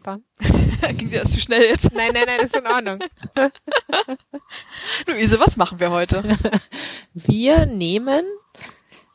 [0.00, 0.18] Eva.
[0.96, 1.92] Ging dir das zu schnell jetzt?
[1.94, 2.98] Nein, nein, nein, ist in Ordnung.
[5.06, 6.22] Luise, was machen wir heute?
[7.14, 8.24] Wir nehmen,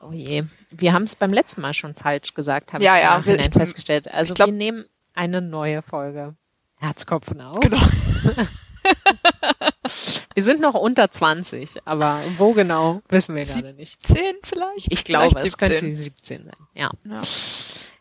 [0.02, 3.20] oh je, wir haben es beim letzten Mal schon falsch gesagt, habe Ja, ich ja,
[3.20, 4.14] ich bin- festgestellt.
[4.14, 6.36] Also glaub- wir nehmen eine neue Folge.
[6.78, 7.60] Herzkopfen auf.
[7.62, 7.80] Genau.
[10.34, 14.06] Wir sind noch unter 20, aber wo genau, wissen wir gerade nicht.
[14.06, 14.88] Zehn vielleicht?
[14.92, 15.90] Ich glaube, Vielleicht es könnte 17.
[15.90, 16.54] die 17 sein.
[16.74, 16.92] Ja.
[17.06, 17.22] Ja.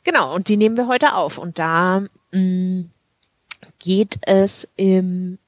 [0.02, 1.38] Genau, und die nehmen wir heute auf.
[1.38, 2.02] Und da
[3.78, 5.38] geht es im,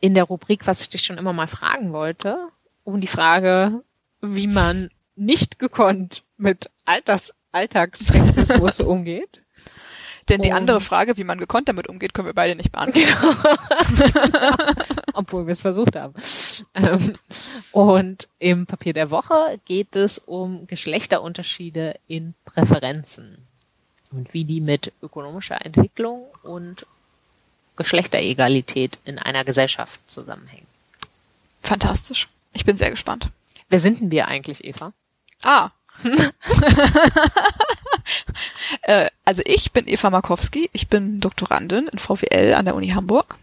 [0.00, 2.48] in der Rubrik, was ich dich schon immer mal fragen wollte,
[2.84, 3.82] um die Frage,
[4.20, 9.42] wie man nicht gekonnt mit Alters, Alltagssexismus umgeht.
[10.28, 13.12] Denn die andere Frage, wie man gekonnt damit umgeht, können wir beide nicht beantworten.
[15.14, 16.14] obwohl wir es versucht haben.
[16.74, 17.14] Ähm,
[17.72, 23.46] und im Papier der Woche geht es um Geschlechterunterschiede in Präferenzen
[24.14, 26.86] und wie die mit ökonomischer Entwicklung und
[27.76, 30.66] Geschlechteregalität in einer Gesellschaft zusammenhängen.
[31.62, 32.28] Fantastisch.
[32.52, 33.28] Ich bin sehr gespannt.
[33.68, 34.92] Wer sind denn wir eigentlich, Eva?
[35.42, 35.70] Ah.
[38.82, 40.70] äh, also ich bin Eva Markowski.
[40.72, 43.36] Ich bin Doktorandin in VWL an der Uni Hamburg.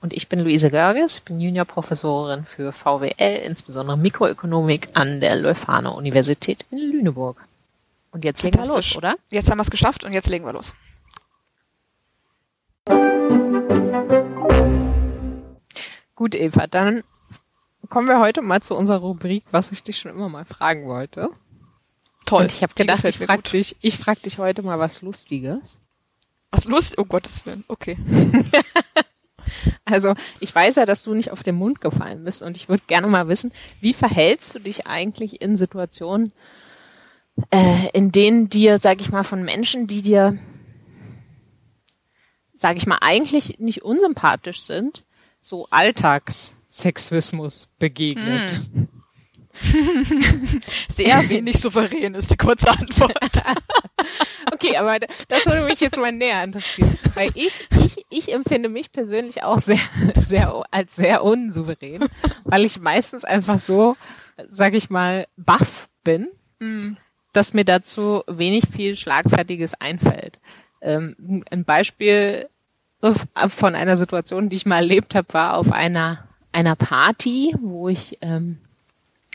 [0.00, 6.66] Und ich bin Luise Görges, bin Juniorprofessorin für VWL, insbesondere Mikroökonomik an der Leuphana Universität
[6.72, 7.36] in Lüneburg.
[8.12, 9.16] Und jetzt legen wir los, oder?
[9.30, 10.74] Jetzt haben wir es geschafft und jetzt legen wir los.
[16.14, 17.02] Gut, Eva, dann
[17.88, 21.30] kommen wir heute mal zu unserer Rubrik, was ich dich schon immer mal fragen wollte.
[22.26, 22.42] Toll.
[22.42, 23.52] Und ich habe gedacht, ich mir frag gut.
[23.54, 25.78] dich, ich frag dich heute mal was Lustiges.
[26.50, 26.98] Was lustig?
[27.00, 27.64] Oh Gottes Willen.
[27.66, 27.98] Okay.
[29.84, 32.84] Also, ich weiß ja, dass du nicht auf den Mund gefallen bist und ich würde
[32.86, 36.32] gerne mal wissen, wie verhältst du dich eigentlich in Situationen,
[37.50, 40.38] äh, in denen dir, sag ich mal, von Menschen, die dir,
[42.54, 45.04] sag ich mal, eigentlich nicht unsympathisch sind,
[45.40, 48.50] so Alltagssexismus begegnet.
[48.72, 48.88] Hm.
[50.88, 53.16] Sehr wenig souverän ist die kurze Antwort.
[54.52, 54.98] Okay, aber
[55.28, 59.60] das würde mich jetzt mal näher interessieren, weil ich, ich, ich empfinde mich persönlich auch
[59.60, 59.78] sehr,
[60.20, 62.08] sehr als sehr unsouverän,
[62.44, 63.96] weil ich meistens einfach so,
[64.48, 66.28] sag ich mal, baff bin,
[67.32, 70.40] dass mir dazu wenig viel Schlagfertiges einfällt.
[70.80, 72.48] Ähm, ein Beispiel
[73.48, 78.18] von einer Situation, die ich mal erlebt habe, war auf einer einer Party, wo ich
[78.20, 78.58] ähm,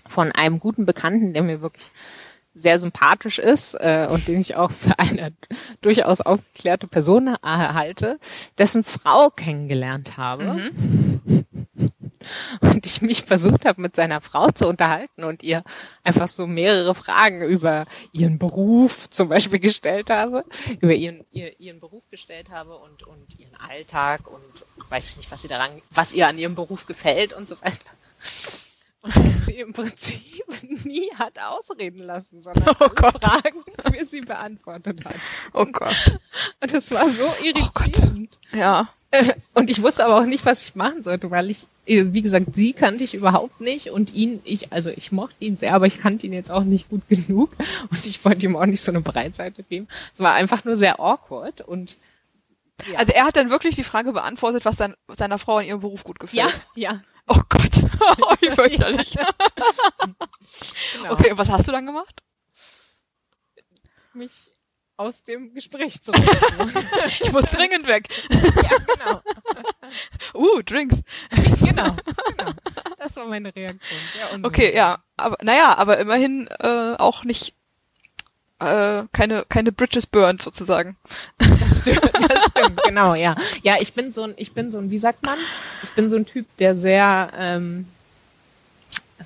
[0.08, 1.92] von einem guten Bekannten, der mir wirklich
[2.54, 5.34] sehr sympathisch ist äh, und den ich auch für eine
[5.82, 8.20] durchaus aufgeklärte Person halte,
[8.58, 10.72] dessen Frau kennengelernt habe.
[12.62, 15.64] Und ich mich versucht habe, mit seiner Frau zu unterhalten und ihr
[16.04, 20.46] einfach so mehrere Fragen über ihren Beruf zum Beispiel gestellt habe,
[20.82, 25.32] über ihren, ihr, ihren Beruf gestellt habe und, und ihren Alltag und weiß ich nicht,
[25.32, 27.92] was sie daran, was ihr an ihrem Beruf gefällt und so weiter.
[29.02, 30.44] Und sie im Prinzip
[30.84, 33.24] nie hat ausreden lassen, sondern Oh Gott.
[33.24, 35.16] Fragen für sie beantwortet hat.
[35.54, 36.18] Oh Gott.
[36.62, 37.88] Und das war so Oh Gott.
[37.88, 38.40] irritierend.
[38.52, 38.90] Ja.
[39.54, 42.48] Und ich wusste aber auch nicht, was ich machen sollte, weil ich, äh, wie gesagt,
[42.54, 46.00] sie kannte ich überhaupt nicht und ihn, ich, also ich mochte ihn sehr, aber ich
[46.00, 47.56] kannte ihn jetzt auch nicht gut genug
[47.90, 49.88] und ich wollte ihm auch nicht so eine Breitseite geben.
[50.14, 51.98] Es war einfach nur sehr awkward und
[52.92, 53.00] ja.
[53.00, 56.04] Also er hat dann wirklich die Frage beantwortet, was sein, seiner Frau in ihrem Beruf
[56.04, 56.44] gut gefällt.
[56.76, 57.02] ja, ja.
[57.28, 57.64] Oh Gott.
[58.22, 59.18] Oh, wie fürchterlich.
[60.96, 61.14] Genau.
[61.14, 62.22] Okay, und was hast du dann gemacht?
[64.14, 64.52] Mich
[64.98, 66.74] aus dem Gespräch zurücknehmen.
[67.22, 68.10] Ich muss dringend weg.
[68.30, 69.22] ja, genau.
[70.34, 71.02] Uh, Drinks.
[71.32, 71.96] genau,
[72.38, 72.52] genau.
[72.98, 74.44] Das war meine Reaktion.
[74.44, 74.98] Okay, ja.
[75.16, 77.54] Aber naja, aber immerhin äh, auch nicht
[78.60, 80.98] äh, keine keine Bridges burned sozusagen.
[81.38, 83.36] Das stimmt, das stimmt, genau, ja.
[83.64, 85.40] Ja, ich bin so ein, ich bin so ein, wie sagt man?
[85.84, 87.88] Ich bin so ein Typ, der sehr, ähm,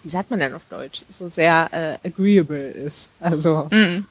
[0.04, 1.04] wie sagt man denn auf Deutsch?
[1.10, 1.70] So sehr
[2.04, 3.10] äh, agreeable ist.
[3.20, 4.06] Also Mhm.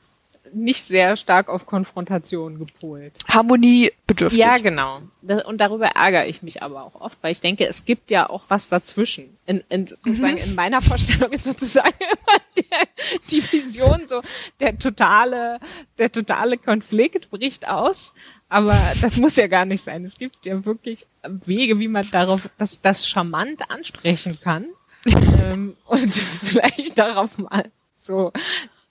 [0.53, 3.19] Nicht sehr stark auf Konfrontation gepolt.
[3.29, 4.39] Harmoniebedürftig.
[4.39, 5.03] Ja, genau.
[5.47, 8.45] Und darüber ärgere ich mich aber auch oft, weil ich denke, es gibt ja auch
[8.49, 9.37] was dazwischen.
[9.47, 12.89] In, in, sozusagen in meiner Vorstellung ist sozusagen immer der,
[13.31, 14.21] die Vision so,
[14.61, 15.59] der totale,
[15.99, 18.13] der totale Konflikt bricht aus.
[18.49, 20.05] Aber das muss ja gar nicht sein.
[20.05, 24.67] Es gibt ja wirklich Wege, wie man darauf, das, das charmant ansprechen kann.
[25.07, 28.33] ähm, und vielleicht darauf mal so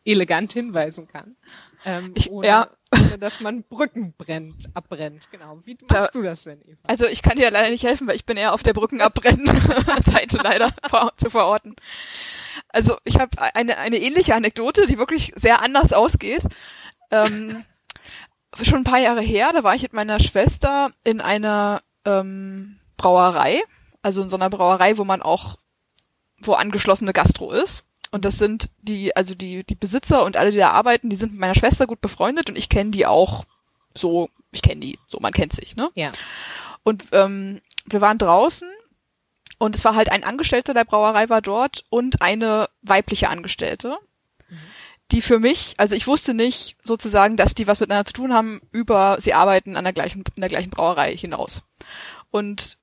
[0.05, 1.35] elegant hinweisen kann.
[1.85, 2.67] Ähm, Ich- ohne, ja.
[2.93, 5.29] ohne dass man Brücken brennt, abbrennt.
[5.31, 5.59] Genau.
[5.65, 6.81] Wie Da- machst du das denn, Eva?
[6.87, 10.71] Also ich kann dir leider nicht helfen, weil ich bin eher auf der Brückenabbrennen-Seite leider
[10.89, 11.75] vor, zu verorten.
[12.69, 16.43] Also ich habe eine, eine ähnliche Anekdote, die wirklich sehr anders ausgeht.
[17.11, 17.63] Ähm,
[18.61, 23.61] schon ein paar Jahre her, da war ich mit meiner Schwester in einer ähm, Brauerei,
[24.01, 25.57] also in so einer Brauerei, wo man auch,
[26.41, 27.83] wo angeschlossene Gastro ist.
[28.11, 31.31] Und das sind die, also die, die Besitzer und alle, die da arbeiten, die sind
[31.31, 33.45] mit meiner Schwester gut befreundet und ich kenne die auch
[33.95, 35.89] so, ich kenne die, so, man kennt sich, ne?
[35.95, 36.11] Ja.
[36.83, 38.67] Und ähm, wir waren draußen
[39.59, 43.97] und es war halt ein Angestellter der Brauerei war dort und eine weibliche Angestellte,
[45.11, 48.61] die für mich, also ich wusste nicht sozusagen, dass die was miteinander zu tun haben
[48.71, 51.61] über sie arbeiten an der gleichen in der gleichen Brauerei hinaus.
[52.31, 52.77] Und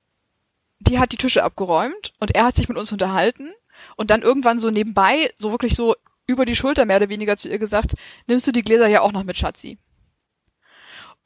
[0.79, 3.49] die hat die Tische abgeräumt und er hat sich mit uns unterhalten
[3.95, 5.95] und dann irgendwann so nebenbei, so wirklich so
[6.27, 7.95] über die Schulter mehr oder weniger zu ihr gesagt,
[8.27, 9.77] nimmst du die Gläser ja auch noch mit, Schatzi?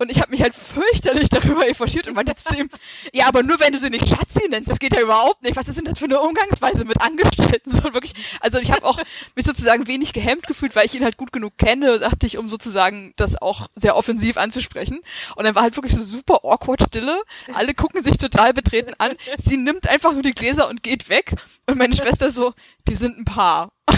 [0.02, 2.70] Und ich habe mich halt fürchterlich darüber echauffiert und meinte zu ihm,
[3.14, 5.56] ja, aber nur wenn du sie nicht Schatzi nennst, das geht ja überhaupt nicht.
[5.56, 7.70] Was ist denn das für eine Umgangsweise mit Angestellten?
[7.70, 8.98] So wirklich, also ich habe auch
[9.36, 12.50] mich sozusagen wenig gehemmt gefühlt, weil ich ihn halt gut genug kenne, dachte ich, um
[12.50, 15.02] sozusagen das auch sehr offensiv anzusprechen.
[15.36, 17.22] Und dann war halt wirklich so super awkward Stille.
[17.54, 19.12] Alle gucken sich total betreten an.
[19.38, 21.36] Sie nimmt einfach nur die Gläser und geht weg.
[21.68, 22.54] Und meine Schwester so,
[22.88, 23.72] die sind ein Paar.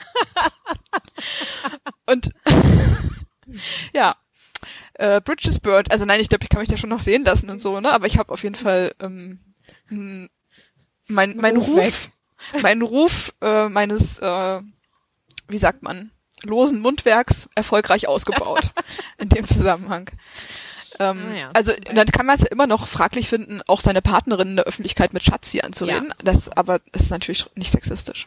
[2.06, 2.30] Und
[3.94, 4.16] ja,
[4.94, 7.50] äh, Bridges Bird, also nein, ich glaube, ich kann mich da schon noch sehen lassen
[7.50, 7.90] und so, ne?
[7.90, 9.40] Aber ich habe auf jeden Fall ähm,
[9.88, 12.08] mein, mein Ruf Ruf,
[12.62, 14.60] mein Ruf äh, meines, äh,
[15.48, 16.10] wie sagt man,
[16.42, 18.70] losen Mundwerks erfolgreich ausgebaut
[19.18, 20.10] in dem Zusammenhang.
[20.98, 24.02] Ähm, Ah ja, also dann kann man es ja immer noch fraglich finden, auch seine
[24.02, 26.12] Partnerin in der Öffentlichkeit mit Schatzi anzureden.
[26.22, 28.26] Das aber ist natürlich nicht sexistisch.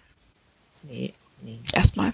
[0.84, 1.14] Nee.
[1.74, 2.14] Erstmal.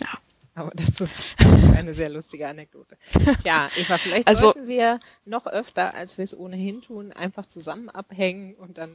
[0.00, 0.08] Ja.
[0.54, 1.36] Aber das ist
[1.76, 2.96] eine sehr lustige Anekdote.
[3.42, 7.88] Tja, Eva, vielleicht Also- sollten wir noch öfter, als wir es ohnehin tun, einfach zusammen
[7.88, 8.94] abhängen und dann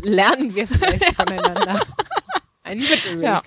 [0.00, 1.80] lernen wir vielleicht voneinander.
[2.64, 3.22] Ein Mittelweg.
[3.24, 3.42] Ja.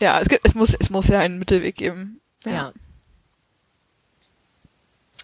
[0.00, 2.20] Ja, es, gibt, es muss es muss ja einen Mittelweg geben.
[2.44, 2.72] Ja.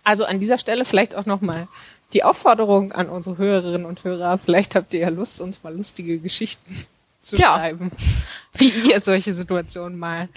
[0.04, 1.68] Also an dieser Stelle vielleicht auch nochmal
[2.12, 4.38] die Aufforderung an unsere Hörerinnen und Hörer.
[4.38, 6.86] Vielleicht habt ihr ja Lust, uns mal lustige Geschichten
[7.28, 7.54] zu Ja.
[7.54, 7.90] schreiben,
[8.54, 10.28] wie ihr solche Situationen mal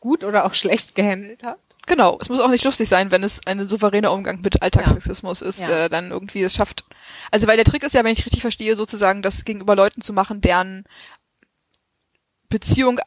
[0.00, 1.60] gut oder auch schlecht gehandelt habt.
[1.86, 5.60] Genau, es muss auch nicht lustig sein, wenn es ein souveräner Umgang mit Alltagssexismus ist,
[5.60, 5.66] Ja.
[5.66, 6.84] der dann irgendwie es schafft.
[7.30, 10.12] Also weil der Trick ist ja, wenn ich richtig verstehe, sozusagen das gegenüber Leuten zu
[10.12, 10.84] machen, deren
[12.48, 13.00] Beziehung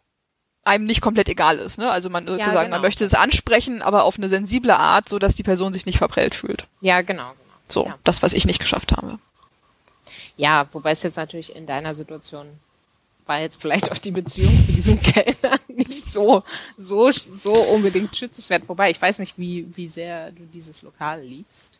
[0.65, 1.77] einem nicht komplett egal ist.
[1.77, 1.89] Ne?
[1.91, 2.75] Also man sozusagen, genau.
[2.75, 5.97] man möchte es ansprechen, aber auf eine sensible Art, so dass die Person sich nicht
[5.97, 6.67] verprellt fühlt.
[6.81, 7.31] Ja, genau.
[7.31, 7.35] genau.
[7.67, 7.97] So, Ja.
[8.03, 9.19] das, was ich nicht geschafft habe.
[10.37, 12.47] Ja, wobei es jetzt natürlich in deiner Situation
[13.25, 16.43] war jetzt vielleicht auch die Beziehung zu diesem Kellner nicht so,
[16.77, 18.67] so, so unbedingt schützenswert.
[18.67, 21.79] Wobei ich weiß nicht, wie, wie sehr du dieses Lokal liebst.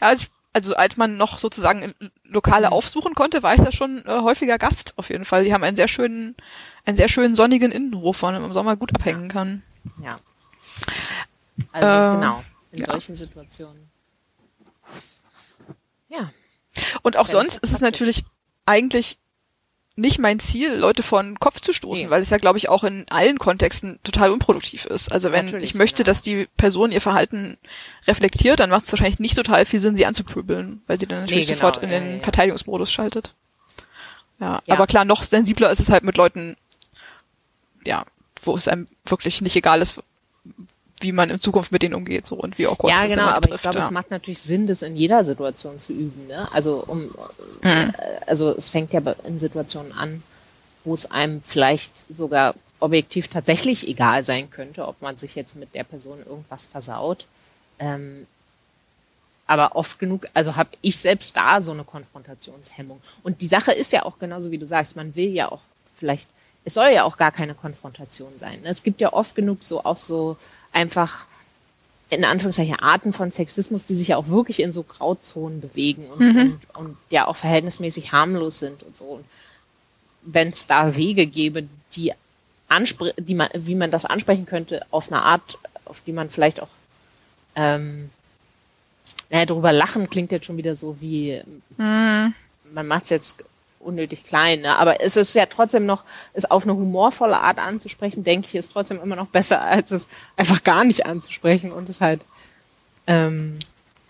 [0.00, 1.94] Ja, also, ich, also als man noch sozusagen
[2.24, 2.72] Lokale Mhm.
[2.72, 5.44] aufsuchen konnte, war ich da schon äh, häufiger Gast auf jeden Fall.
[5.44, 6.34] Die haben einen sehr schönen,
[6.84, 9.62] einen sehr schönen sonnigen Innenhof, wo man im Sommer gut abhängen kann.
[10.02, 10.18] Ja.
[11.72, 12.86] Also Äh, genau, in ja.
[12.86, 13.90] solchen Situationen.
[16.08, 16.32] Ja.
[17.02, 18.24] Und auch Ja, sonst ist ist es natürlich
[18.66, 19.18] eigentlich
[20.00, 22.10] nicht mein Ziel, Leute vor den Kopf zu stoßen, Nee.
[22.10, 25.12] weil es ja, glaube ich, auch in allen Kontexten total unproduktiv ist.
[25.12, 26.06] Also wenn Natürlich, ich möchte, genau.
[26.06, 27.58] dass die Person ihr Verhalten
[28.06, 31.48] reflektiert, dann macht es wahrscheinlich nicht total viel Sinn, sie anzuprübeln, weil sie dann natürlich
[31.48, 32.22] Nee, genau, sofort in ja, den ja.
[32.22, 33.34] Verteidigungsmodus schaltet.
[34.40, 34.74] Ja, Ja.
[34.74, 36.56] aber klar, noch sensibler ist es halt mit Leuten,
[37.84, 38.04] ja,
[38.42, 40.00] wo es einem wirklich nicht egal ist,
[41.00, 43.42] wie man in Zukunft mit denen umgeht, so und wie auch ja, genau, aber ich
[43.42, 43.84] betrifft, glaube, ja.
[43.84, 46.26] es macht natürlich Sinn, das in jeder Situation zu üben.
[46.28, 46.48] Ne?
[46.52, 47.10] Also um,
[47.62, 47.68] Mhm.
[47.68, 47.92] äh,
[48.26, 50.22] also es fängt ja in Situationen an,
[50.84, 55.74] wo es einem vielleicht sogar objektiv tatsächlich egal sein könnte, ob man sich jetzt mit
[55.74, 57.26] der Person irgendwas versaut.
[57.78, 58.26] Ähm,
[59.46, 63.00] aber oft genug, also habe ich selbst da so eine Konfrontationshemmung.
[63.22, 65.60] Und die Sache ist ja auch genauso, wie du sagst, man will ja auch
[65.96, 66.30] vielleicht,
[66.64, 68.60] es soll ja auch gar keine Konfrontation sein.
[68.62, 68.68] ne?
[68.68, 70.36] Es gibt ja oft genug so auch so
[70.72, 71.26] einfach
[72.10, 76.36] in Anführungszeichen Arten von Sexismus, die sich ja auch wirklich in so Grauzonen bewegen und,
[76.36, 79.04] und, und ja auch verhältnismäßig harmlos sind und so.
[79.04, 79.24] Und
[80.22, 82.12] wenn es da Wege gäbe, die
[82.68, 86.60] anspre die man, wie man das ansprechen könnte, auf eine Art, auf die man vielleicht
[86.60, 86.68] auch
[87.54, 88.10] ähm,
[89.28, 91.40] naja, darüber lachen klingt jetzt schon wieder so wie
[91.76, 93.44] man macht es jetzt
[93.80, 94.76] unnötig klein, ne?
[94.76, 98.72] aber es ist ja trotzdem noch, es auf eine humorvolle Art anzusprechen, denke ich, ist
[98.72, 100.06] trotzdem immer noch besser, als es
[100.36, 102.24] einfach gar nicht anzusprechen und es halt
[103.06, 103.58] ähm,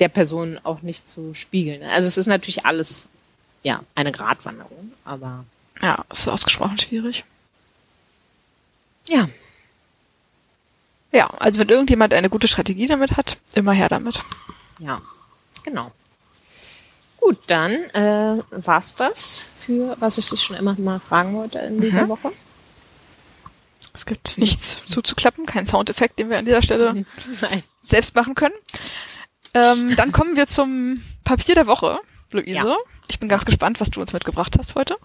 [0.01, 1.81] der Person auch nicht zu spiegeln.
[1.81, 1.91] ne?
[1.93, 3.09] Also es ist natürlich alles
[3.63, 5.45] ja eine Gratwanderung, aber
[5.81, 7.25] Ja, es ist ausgesprochen schwierig.
[9.09, 9.29] ja,
[11.13, 14.21] Ja, also wenn irgendjemand eine gute Strategie damit hat, immer her damit.
[14.79, 15.01] ja,
[15.63, 15.91] genau.
[17.21, 21.81] Gut, dann äh, war's das für, was ich dich schon immer mal fragen wollte in
[21.81, 22.09] dieser Mhm.
[22.09, 22.33] Woche.
[23.93, 26.95] Es gibt nichts zuzuklappen, kein Soundeffekt, den wir an dieser Stelle
[27.41, 27.63] Nein.
[27.83, 28.55] selbst machen können.
[29.53, 31.99] Ähm, dann kommen wir zum Papier der Woche,
[32.31, 32.51] Luise.
[32.51, 32.77] Ja.
[33.09, 34.97] Ich bin ganz gespannt, was du uns mitgebracht hast heute.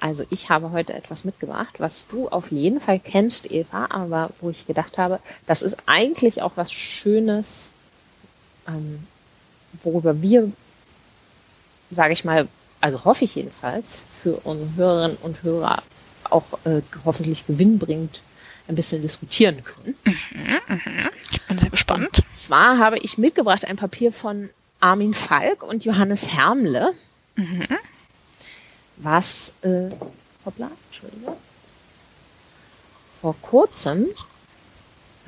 [0.00, 4.50] Also ich habe heute etwas mitgebracht, was du auf jeden Fall kennst, Eva, aber wo
[4.50, 7.70] ich gedacht habe, das ist eigentlich auch was Schönes,
[8.66, 9.06] ähm,
[9.84, 10.50] worüber wir,
[11.92, 12.48] sage ich mal,
[12.80, 15.82] also hoffe ich jedenfalls, für unsere Hörerinnen und Hörer
[16.24, 18.20] auch äh, hoffentlich gewinnbringend
[18.68, 19.96] ein bisschen diskutieren können.
[21.30, 22.22] Ich bin sehr gespannt.
[22.32, 26.94] Zwar habe ich mitgebracht ein Papier von Armin Falk und Johannes Hermle,
[28.96, 29.90] was, äh,
[30.44, 31.36] hoppla, Entschuldigung,
[33.20, 34.06] vor kurzem,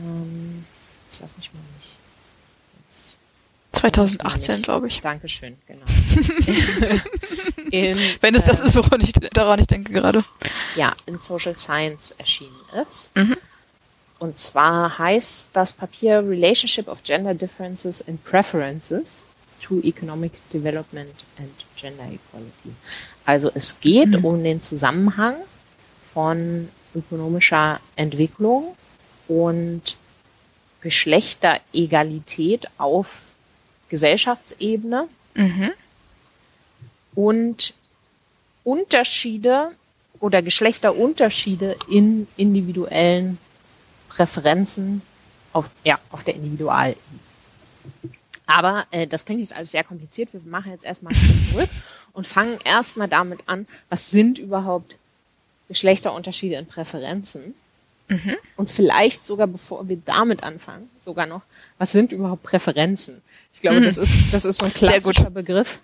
[0.01, 0.65] ähm,
[1.07, 1.93] jetzt lass mich mal nicht,
[3.93, 5.01] 2018, glaube ich.
[5.01, 5.85] Dankeschön, genau.
[7.71, 10.25] in, Wenn es das äh, ist, woran ich, daran ich denke gerade.
[10.77, 13.15] ja, in Social Science erschienen ist.
[13.15, 13.37] Mhm.
[14.19, 19.23] Und zwar heißt das Papier Relationship of Gender Differences and Preferences
[19.61, 22.75] to Economic Development and Gender Equality.
[23.27, 25.37] Also es geht um den Zusammenhang
[26.13, 28.77] von ökonomischer Entwicklung
[29.29, 29.97] und
[30.81, 33.34] Geschlechteregalität auf
[33.95, 35.71] Gesellschaftsebene Mhm.
[37.15, 37.75] und
[38.65, 39.71] Unterschiede
[40.21, 43.39] oder Geschlechterunterschiede in individuellen
[44.09, 45.03] Präferenzen
[45.53, 47.21] auf, ja, auf der Individualebene.
[48.47, 50.33] Aber äh, das klingt jetzt alles sehr kompliziert.
[50.33, 51.15] Wir machen jetzt erstmal
[51.51, 51.71] zurück
[52.13, 54.97] und fangen erstmal damit an, was sind überhaupt
[55.69, 57.55] Geschlechterunterschiede in Präferenzen?
[58.57, 61.43] Und vielleicht sogar, bevor wir damit anfangen, sogar noch,
[61.79, 63.23] was sind überhaupt Präferenzen?
[63.53, 65.79] Ich glaube, das ist, das ist so ein klassischer Begriff,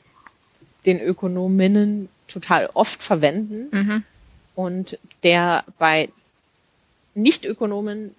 [0.86, 4.04] den Ökonominnen total oft verwenden Mhm.
[4.54, 6.10] und der bei
[7.14, 8.14] Nicht-Ökonomen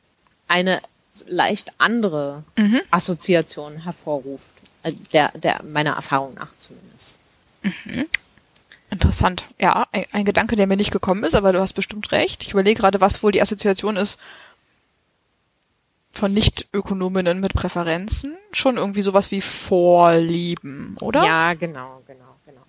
[0.47, 0.81] eine
[1.27, 2.81] leicht andere Mhm.
[2.91, 4.45] Assoziation hervorruft.
[4.83, 7.17] Äh, Der, der meiner Erfahrung nach zumindest.
[8.91, 9.47] Interessant.
[9.57, 12.43] Ja, ein, ein Gedanke, der mir nicht gekommen ist, aber du hast bestimmt recht.
[12.43, 14.19] Ich überlege gerade, was wohl die Assoziation ist
[16.11, 18.37] von Nicht-Ökonominnen mit Präferenzen.
[18.51, 21.23] Schon irgendwie sowas wie Vorlieben, oder?
[21.23, 22.61] Ja, genau, genau, genau.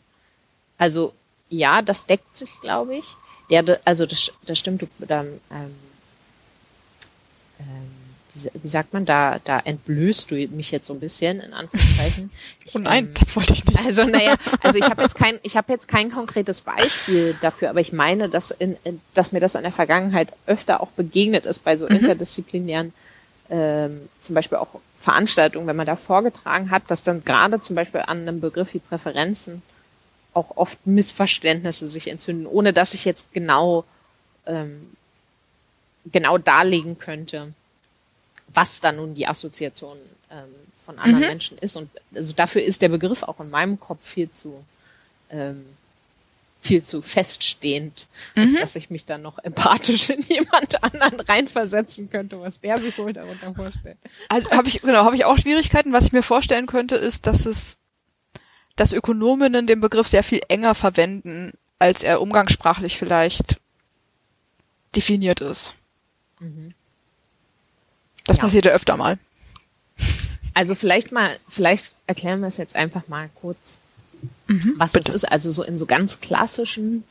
[0.78, 1.12] Also
[1.48, 3.16] ja, das deckt sich, glaube ich.
[3.50, 4.82] Der, de- also das, das stimmt.
[4.82, 5.40] Du, da, ähm,
[7.58, 7.90] ähm,
[8.34, 11.52] wie, sa- wie sagt man, da, da entblößt du mich jetzt so ein bisschen in
[11.52, 12.30] Anführungszeichen.
[12.64, 13.78] Ich, Oh nein, ähm, das wollte ich nicht.
[13.84, 17.80] Also naja, also ich habe jetzt kein, ich habe jetzt kein konkretes Beispiel dafür, aber
[17.80, 18.76] ich meine, dass in,
[19.14, 22.92] dass mir das in der Vergangenheit öfter auch begegnet ist bei so interdisziplinären,
[23.50, 28.02] ähm, zum Beispiel auch Veranstaltungen, wenn man da vorgetragen hat, dass dann gerade zum Beispiel
[28.02, 29.62] an einem Begriff wie Präferenzen
[30.34, 33.84] auch oft Missverständnisse sich entzünden, ohne dass ich jetzt genau
[34.46, 34.92] ähm,
[36.10, 37.52] genau darlegen könnte,
[38.54, 39.98] was da nun die Assoziation
[40.30, 41.76] ähm, von anderen Menschen ist.
[41.76, 44.64] Und also dafür ist der Begriff auch in meinem Kopf viel zu
[45.30, 45.64] ähm,
[46.62, 48.06] viel zu feststehend,
[48.36, 52.96] als dass ich mich dann noch empathisch in jemand anderen reinversetzen könnte, was der sich
[52.98, 53.98] wohl darunter vorstellt.
[54.28, 55.92] Also habe ich genau, habe ich auch Schwierigkeiten.
[55.92, 57.78] Was ich mir vorstellen könnte, ist, dass es,
[58.76, 63.56] dass Ökonominnen den Begriff sehr viel enger verwenden, als er umgangssprachlich vielleicht
[64.94, 65.74] definiert ist.
[68.26, 68.42] Das Ja.
[68.44, 69.18] passiert ja öfter mal.
[70.54, 73.78] Also vielleicht mal, vielleicht erklären wir es jetzt einfach mal kurz,
[74.76, 75.06] was bitte.
[75.06, 75.24] das ist.
[75.24, 77.04] Also so in so ganz klassischen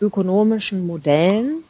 [0.00, 1.62] ökonomischen Modellen,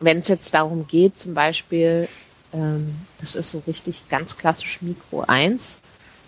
[0.00, 2.08] wenn es jetzt darum geht, zum Beispiel,
[2.52, 5.78] ähm, das ist so richtig ganz klassisch Mikro 1,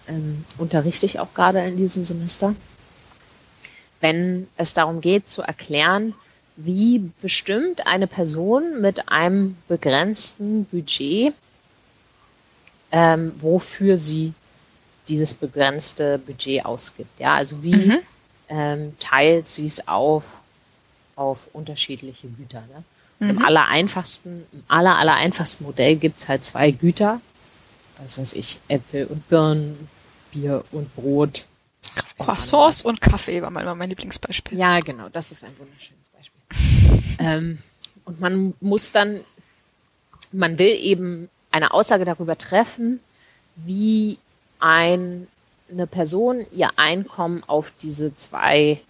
[0.08, 2.54] ähm, unterrichte ich auch gerade in diesem Semester,
[4.00, 6.14] wenn es darum geht zu erklären,
[6.56, 11.34] wie bestimmt eine Person mit einem begrenzten Budget
[12.94, 14.32] ähm, wofür sie
[15.08, 17.18] dieses begrenzte Budget ausgibt.
[17.18, 17.92] Ja, also wie
[18.48, 20.38] ähm, teilt sie es auf
[21.16, 22.60] auf unterschiedliche Güter.
[22.60, 22.84] Ne?
[23.20, 27.20] Und Im allereinfachsten, im aller, aller einfachsten Modell gibt's halt zwei Güter.
[27.98, 29.88] Was weiß ich, Äpfel und Birnen,
[30.32, 31.44] Bier und Brot.
[32.18, 34.58] Croissants und Kaffee war mal immer mein Lieblingsbeispiel.
[34.58, 36.03] Ja, genau, das ist ein wunderschönes.
[37.18, 37.58] Ähm,
[38.04, 39.24] und man muss dann,
[40.32, 43.00] man will eben eine Aussage darüber treffen,
[43.56, 44.18] wie
[44.58, 45.26] ein,
[45.70, 48.80] eine Person ihr Einkommen auf diese zwei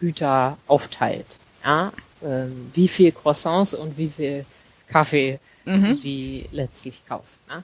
[0.00, 1.26] Güter aufteilt.
[1.64, 1.92] Ja?
[2.22, 4.44] Ähm, wie viel Croissants und wie viel
[4.88, 5.38] Kaffee
[5.90, 7.28] sie letztlich kauft.
[7.48, 7.62] Ne?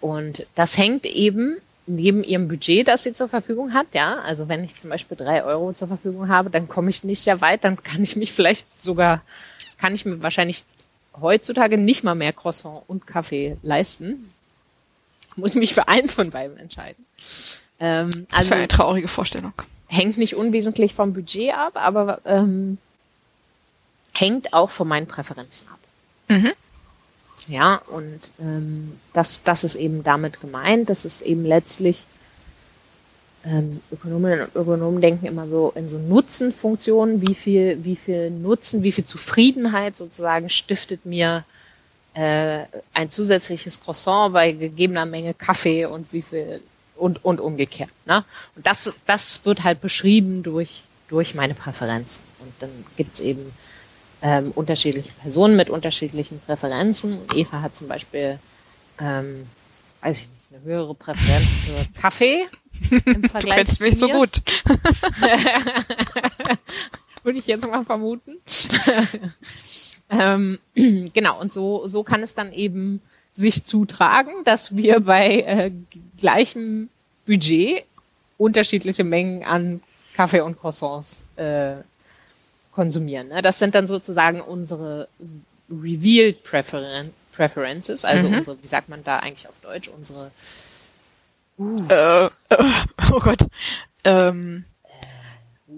[0.00, 4.64] Und das hängt eben neben ihrem Budget, das sie zur Verfügung hat, ja, also wenn
[4.64, 7.82] ich zum Beispiel drei Euro zur Verfügung habe, dann komme ich nicht sehr weit, dann
[7.82, 9.22] kann ich mich vielleicht sogar,
[9.78, 10.64] kann ich mir wahrscheinlich
[11.20, 14.32] heutzutage nicht mal mehr Croissant und Kaffee leisten.
[15.36, 17.04] Muss mich für eins von beiden entscheiden.
[17.78, 19.52] Ähm, also das ist eine traurige Vorstellung.
[19.86, 22.78] Hängt nicht unwesentlich vom Budget ab, aber ähm,
[24.12, 25.78] hängt auch von meinen Präferenzen ab.
[26.28, 26.52] Mhm.
[27.50, 30.88] Ja, und ähm, das, das ist eben damit gemeint.
[30.88, 32.04] Das ist eben letztlich,
[33.44, 38.84] ähm, Ökonominnen und Ökonomen denken immer so in so Nutzenfunktionen, wie viel, wie viel Nutzen,
[38.84, 41.44] wie viel Zufriedenheit sozusagen stiftet mir
[42.14, 46.62] äh, ein zusätzliches Croissant bei gegebener Menge Kaffee und wie viel
[46.94, 47.90] und, und umgekehrt.
[48.06, 48.24] Ne?
[48.54, 52.22] Und das, das wird halt beschrieben durch, durch meine Präferenzen.
[52.38, 53.52] Und dann gibt's eben
[54.22, 57.18] ähm, unterschiedliche Personen mit unterschiedlichen Präferenzen.
[57.34, 58.38] Eva hat zum Beispiel,
[59.00, 59.46] ähm,
[60.02, 62.46] weiß ich nicht, eine höhere Präferenz für Kaffee
[62.90, 64.42] im Vergleich du kennst mich so gut.
[67.22, 68.38] Würde ich jetzt mal vermuten.
[70.10, 73.00] ähm, genau, und so, so kann es dann eben
[73.32, 75.72] sich zutragen, dass wir bei äh,
[76.16, 76.88] gleichem
[77.26, 77.84] Budget
[78.38, 79.82] unterschiedliche Mengen an
[80.14, 81.74] Kaffee und Croissants äh,
[82.72, 83.28] konsumieren.
[83.28, 83.42] Ne?
[83.42, 85.08] Das sind dann sozusagen unsere
[85.70, 88.38] revealed Preferen Preferences, also mhm.
[88.38, 90.30] unsere, wie sagt man da eigentlich auf Deutsch, unsere
[91.58, 91.88] uh.
[91.88, 92.30] äh, äh,
[93.12, 93.46] oh Gott.
[94.04, 95.72] Ähm, äh,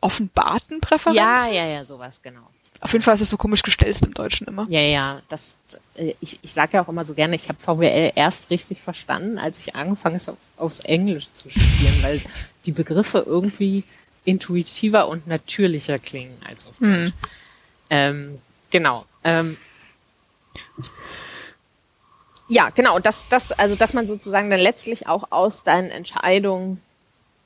[0.00, 1.22] offenbarten Präferenzen?
[1.22, 2.48] Ja, ja, ja, sowas, genau.
[2.82, 4.66] Auf jeden Fall ist es so komisch gestellt im Deutschen immer.
[4.70, 5.58] Ja, ja, das,
[5.96, 9.36] äh, ich, ich sage ja auch immer so gerne, ich habe VWL erst richtig verstanden,
[9.38, 12.22] als ich angefangen habe, auf, aufs Englisch zu studieren, weil
[12.64, 13.84] die Begriffe irgendwie
[14.24, 16.90] intuitiver und natürlicher klingen als auf Deutsch.
[16.90, 17.12] Hm.
[17.90, 18.38] Ähm,
[18.70, 19.06] genau.
[19.24, 19.56] Ähm,
[22.48, 22.96] ja, genau.
[22.96, 26.80] Und das, das, also, dass man sozusagen dann letztlich auch aus deinen Entscheidungen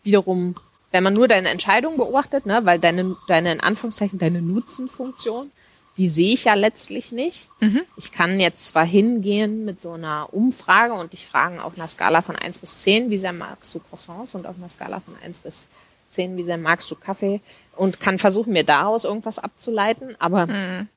[0.02, 0.56] wiederum,
[0.92, 5.50] wenn man nur deine Entscheidungen beobachtet, ne, weil deine, deine, in Anführungszeichen, deine Nutzenfunktion,
[5.96, 7.48] die sehe ich ja letztlich nicht.
[7.60, 7.82] Mhm.
[7.96, 12.22] Ich kann jetzt zwar hingehen mit so einer Umfrage und dich fragen auf einer Skala
[12.22, 15.38] von eins bis zehn, wie sehr magst du Croissants und auf einer Skala von eins
[15.38, 15.66] bis
[16.14, 17.40] zehn, wie sehr magst du Kaffee
[17.76, 20.16] und kann versuchen, mir daraus irgendwas abzuleiten.
[20.18, 20.88] Aber mhm.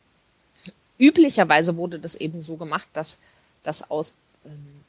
[0.98, 3.18] üblicherweise wurde das eben so gemacht, dass
[3.64, 4.14] das aus
[4.46, 4.84] ähm,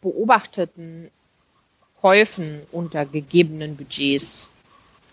[0.00, 1.10] beobachteten
[2.00, 4.48] Käufen unter gegebenen Budgets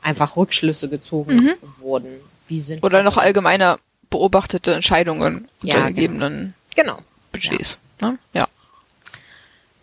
[0.02, 1.54] einfach Rückschlüsse gezogen mhm.
[1.78, 2.20] wurden.
[2.48, 5.88] Wie sind Oder noch allgemeiner beobachtete Entscheidungen unter ja, genau.
[5.88, 7.00] gegebenen genau.
[7.32, 7.80] Budgets.
[8.02, 8.10] Ja.
[8.10, 8.18] Ne?
[8.34, 8.48] ja.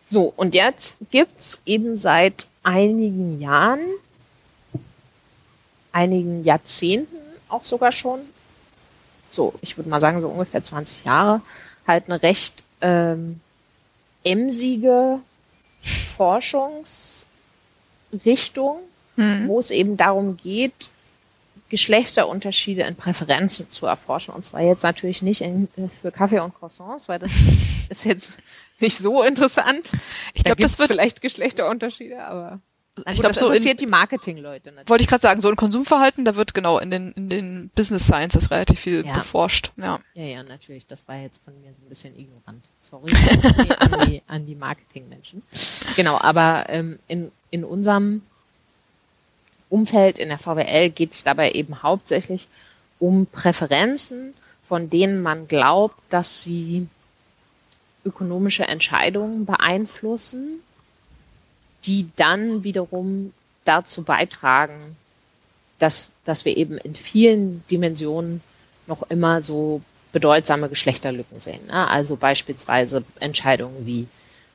[0.08, 3.80] So, und jetzt gibt's eben seit einigen Jahren,
[5.92, 7.16] einigen Jahrzehnten
[7.48, 8.20] auch sogar schon,
[9.30, 11.42] so, ich würde mal sagen, so ungefähr 20 Jahre,
[11.86, 13.40] halt eine recht ähm,
[14.24, 15.20] emsige
[15.82, 18.78] Forschungsrichtung,
[19.16, 19.48] mhm.
[19.48, 20.90] wo es eben darum geht,
[21.68, 24.32] Geschlechterunterschiede in Präferenzen zu erforschen.
[24.32, 25.68] Und zwar jetzt natürlich nicht in,
[26.00, 27.32] für Kaffee und Croissants, weil das
[27.88, 28.38] ist jetzt
[28.80, 29.90] nicht so interessant.
[30.34, 32.60] Ich glaube, da das wird vielleicht Geschlechterunterschiede, aber
[33.06, 34.88] ich glaube, so interessiert in, die Marketingleute natürlich.
[34.88, 38.06] Wollte ich gerade sagen, so ein Konsumverhalten, da wird genau in den in den Business
[38.06, 39.12] Sciences relativ viel ja.
[39.12, 39.72] beforscht.
[39.76, 40.00] Ja.
[40.14, 40.86] ja, ja, natürlich.
[40.86, 42.64] Das war jetzt von mir so ein bisschen ignorant.
[42.80, 43.12] Sorry
[43.78, 45.42] an die, an die Marketingmenschen.
[45.96, 48.22] Genau, aber ähm, in in unserem
[49.70, 52.48] Umfeld in der VWL geht es dabei eben hauptsächlich
[52.98, 54.34] um Präferenzen,
[54.66, 56.88] von denen man glaubt, dass sie
[58.08, 60.60] ökonomische Entscheidungen beeinflussen
[61.84, 63.32] die dann wiederum
[63.64, 64.96] dazu beitragen,
[65.78, 68.40] dass, dass wir eben in vielen Dimensionen
[68.86, 69.80] noch immer so
[70.12, 71.66] bedeutsame Geschlechterlücken sehen.
[71.66, 71.88] Ne?
[71.88, 74.06] Also beispielsweise Entscheidungen wie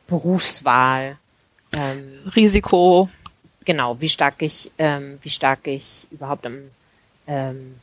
[0.08, 1.18] Berufswahl,
[1.72, 3.10] ähm, Risiko.
[3.66, 6.70] Genau, wie stark ich, ähm, wie stark ich überhaupt im
[7.28, 7.76] ähm,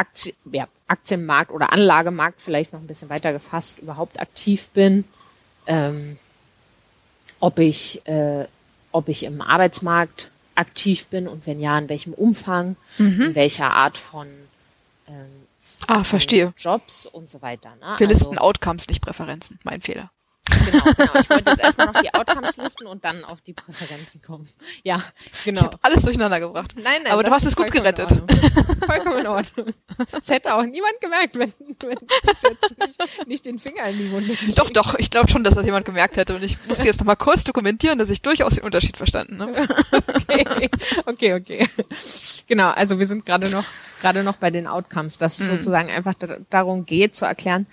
[0.00, 5.04] Aktien, ja, Aktienmarkt oder Anlagemarkt vielleicht noch ein bisschen weiter gefasst überhaupt aktiv bin.
[5.66, 6.18] Ähm,
[7.38, 8.46] ob ich, äh,
[8.92, 13.20] ob ich im Arbeitsmarkt aktiv bin und wenn ja, in welchem Umfang, mhm.
[13.20, 14.26] in welcher Art von,
[15.06, 15.46] ähm,
[15.86, 16.54] ah, verstehe.
[16.56, 17.70] Jobs und so weiter.
[17.80, 17.94] Ne?
[17.98, 19.58] Wir listen also, Outcomes, nicht Präferenzen.
[19.64, 20.10] Mein Fehler.
[20.48, 21.12] Genau, genau.
[21.18, 24.48] Ich wollte jetzt erstmal noch die Outcomes listen und dann auf die Präferenzen kommen.
[24.82, 25.02] Ja,
[25.44, 25.60] genau.
[25.60, 26.72] Ich habe alles durcheinander gebracht.
[26.76, 27.12] Nein, nein.
[27.12, 28.10] Aber du hast es gut gerettet.
[28.12, 28.26] In
[28.86, 29.66] vollkommen in Ordnung.
[30.20, 34.10] Es hätte auch niemand gemerkt, wenn, wenn das jetzt nicht, nicht den Finger in die
[34.10, 34.94] Wunde Doch, doch.
[34.98, 36.34] Ich glaube schon, dass das jemand gemerkt hätte.
[36.34, 39.68] Und ich musste jetzt nochmal kurz dokumentieren, dass ich durchaus den Unterschied verstanden habe.
[40.26, 40.70] Okay,
[41.06, 41.68] okay, okay.
[42.46, 43.64] Genau, also wir sind gerade noch,
[44.00, 45.56] gerade noch bei den Outcomes, dass es mhm.
[45.56, 46.14] sozusagen einfach
[46.48, 47.66] darum geht zu erklären,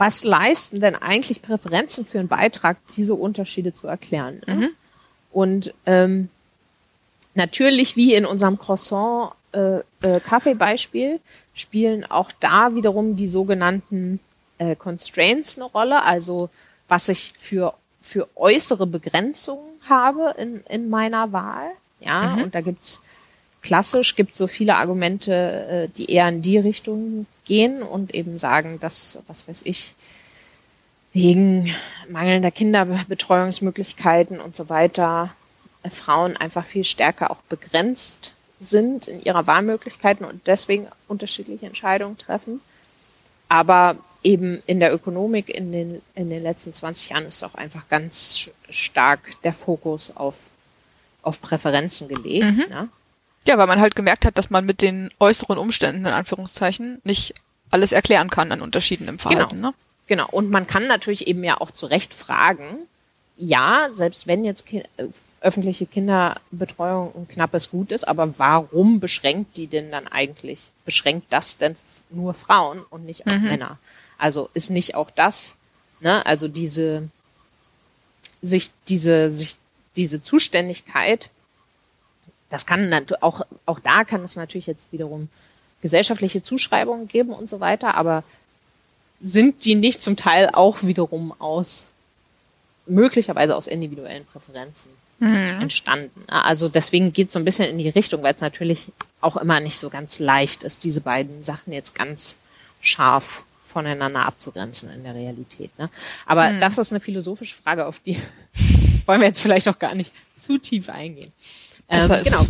[0.00, 4.40] was leisten denn eigentlich Präferenzen für einen Beitrag, diese Unterschiede zu erklären?
[4.46, 4.54] Ne?
[4.54, 4.68] Mhm.
[5.30, 6.30] Und ähm,
[7.34, 11.20] natürlich, wie in unserem Croissant äh, äh, Kaffeebeispiel,
[11.52, 14.20] spielen auch da wiederum die sogenannten
[14.56, 16.48] äh, Constraints eine Rolle, also
[16.88, 21.70] was ich für für äußere Begrenzungen habe in, in meiner Wahl.
[22.00, 22.44] Ja, mhm.
[22.44, 23.00] und da gibt's
[23.62, 28.78] klassisch gibt so viele Argumente, äh, die eher in die Richtung gehen und eben sagen,
[28.80, 29.94] dass, was weiß ich,
[31.12, 31.74] wegen
[32.08, 35.34] mangelnder Kinderbetreuungsmöglichkeiten und so weiter
[35.82, 42.18] äh, Frauen einfach viel stärker auch begrenzt sind in ihrer Wahlmöglichkeiten und deswegen unterschiedliche Entscheidungen
[42.18, 42.60] treffen.
[43.48, 47.88] Aber eben in der Ökonomik in den, in den letzten 20 Jahren ist auch einfach
[47.88, 50.36] ganz stark der Fokus auf,
[51.22, 52.44] auf Präferenzen gelegt.
[52.44, 52.66] Mhm.
[52.68, 52.88] Ne?
[53.46, 57.34] Ja, weil man halt gemerkt hat, dass man mit den äußeren Umständen, in Anführungszeichen, nicht
[57.70, 59.56] alles erklären kann an Unterschieden im Verhalten.
[59.56, 59.68] Genau.
[59.68, 59.74] Ne?
[60.10, 60.28] genau.
[60.30, 62.86] Und man kann natürlich eben ja auch zu Recht fragen,
[63.38, 65.06] ja, selbst wenn jetzt ki äh,
[65.40, 71.56] öffentliche Kinderbetreuung ein knappes Gut ist, aber warum beschränkt die denn dann eigentlich, beschränkt das
[71.56, 71.76] denn
[72.10, 73.44] nur Frauen und nicht auch mhm.
[73.44, 73.78] Männer?
[74.18, 75.54] Also ist nicht auch das,
[76.00, 77.08] ne, also diese,
[78.42, 79.56] sich, diese, sich,
[79.96, 81.30] diese Zuständigkeit,
[82.50, 85.28] das kann auch, auch da kann es natürlich jetzt wiederum
[85.80, 88.22] gesellschaftliche Zuschreibungen geben und so weiter, aber
[89.22, 91.88] sind die nicht zum Teil auch wiederum aus,
[92.86, 95.60] möglicherweise aus individuellen Präferenzen mhm.
[95.60, 96.24] entstanden.
[96.26, 98.88] Also deswegen geht es so ein bisschen in die Richtung, weil es natürlich
[99.20, 102.36] auch immer nicht so ganz leicht ist, diese beiden Sachen jetzt ganz
[102.80, 105.78] scharf voneinander abzugrenzen in der Realität.
[105.78, 105.88] Ne?
[106.26, 106.60] Aber mhm.
[106.60, 108.16] das ist eine philosophische Frage, auf die
[109.06, 111.32] wollen wir jetzt vielleicht auch gar nicht zu tief eingehen.
[111.90, 112.44] Ähm, genau.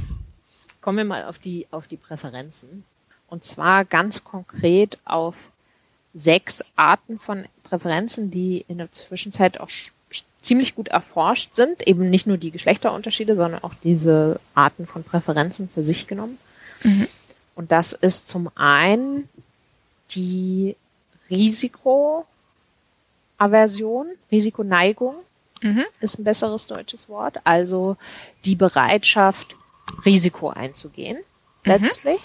[0.81, 2.85] Kommen wir mal auf die, auf die Präferenzen.
[3.29, 5.51] Und zwar ganz konkret auf
[6.15, 9.69] sechs Arten von Präferenzen, die in der Zwischenzeit auch
[10.41, 11.87] ziemlich gut erforscht sind.
[11.87, 16.39] Eben nicht nur die Geschlechterunterschiede, sondern auch diese Arten von Präferenzen für sich genommen.
[16.83, 17.07] Mhm.
[17.55, 19.29] Und das ist zum einen
[20.11, 20.77] die
[21.29, 25.15] Risikoaversion, Risikoneigung
[25.61, 25.85] mhm.
[26.01, 27.39] ist ein besseres deutsches Wort.
[27.45, 27.97] Also
[28.45, 29.57] die Bereitschaft,
[30.05, 31.25] Risiko einzugehen, mhm.
[31.65, 32.21] letztlich.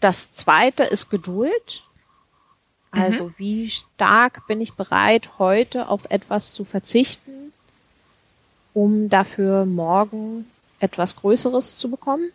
[0.00, 1.84] Das zweite ist Geduld.
[2.90, 3.34] Also mhm.
[3.38, 7.52] wie stark bin ich bereit, heute auf etwas zu verzichten,
[8.72, 10.46] um dafür morgen
[10.78, 12.30] etwas Größeres zu bekommen?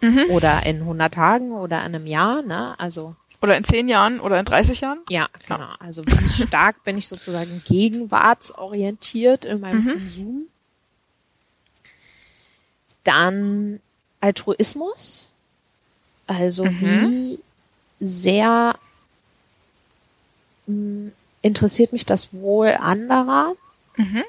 [0.00, 0.26] Mhm.
[0.28, 2.78] Oder in 100 Tagen oder in einem Jahr, ne?
[2.78, 5.00] Also oder in zehn Jahren oder in 30 Jahren?
[5.08, 5.68] Ja, genau.
[5.78, 9.92] Also wie stark bin ich sozusagen gegenwartsorientiert in meinem mhm.
[9.92, 10.46] Konsum.
[13.04, 13.80] Dann
[14.20, 15.28] Altruismus.
[16.26, 16.80] Also mhm.
[16.80, 17.38] wie
[18.00, 18.76] sehr
[20.66, 23.54] mh, hm, interessiert mich das Wohl anderer.
[23.96, 24.24] Mhm.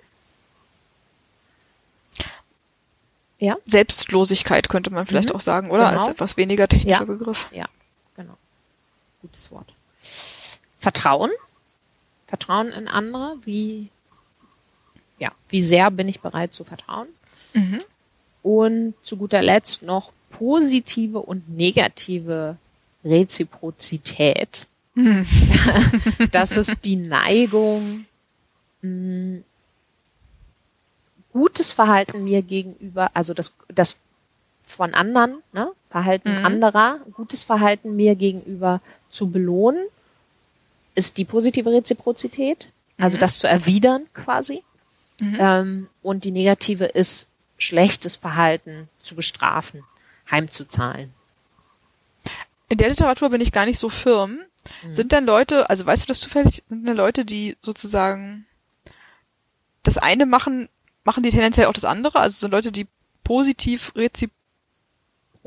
[3.40, 3.56] Ja.
[3.66, 5.36] Selbstlosigkeit könnte man vielleicht mhm.
[5.36, 5.90] auch sagen, oder?
[5.90, 6.02] Genau.
[6.02, 7.06] Als etwas weniger technischer ja.
[7.06, 7.48] Begriff.
[7.52, 7.68] Ja
[9.22, 9.74] gutes Wort.
[10.80, 11.32] Vertrauen.
[12.28, 13.38] Vertrauen in andere.
[13.44, 13.90] Wie,
[15.20, 17.08] ja, wie sehr bin ich bereit zu vertrauen?
[17.54, 17.82] Mhm.
[18.44, 22.58] Und zu guter Letzt noch positive und negative
[23.04, 24.68] Reziprozität.
[24.96, 25.26] Mhm.
[26.32, 28.06] das ist die Neigung,
[28.82, 29.42] mh,
[31.32, 33.98] gutes Verhalten mir gegenüber, also das, das
[34.68, 36.46] von anderen, ne, Verhalten mhm.
[36.46, 39.86] anderer, gutes Verhalten mir gegenüber zu belohnen,
[40.94, 43.22] ist die positive Reziprozität, also mhm.
[43.22, 44.64] das zu erwidern quasi.
[45.20, 45.38] Mhm.
[45.40, 49.84] Ähm, und die negative ist schlechtes Verhalten zu bestrafen,
[50.30, 51.14] heimzuzahlen.
[52.70, 54.40] In der Literatur bin ich gar nicht so firm.
[54.84, 54.94] Mhm.
[54.94, 58.46] Sind denn Leute, also weißt du das zufällig, sind denn Leute, die sozusagen
[59.84, 60.68] das eine machen,
[61.06, 62.20] machen die tendenziell auch das andere?
[62.20, 62.88] Also sind Leute, die
[63.24, 63.92] positiv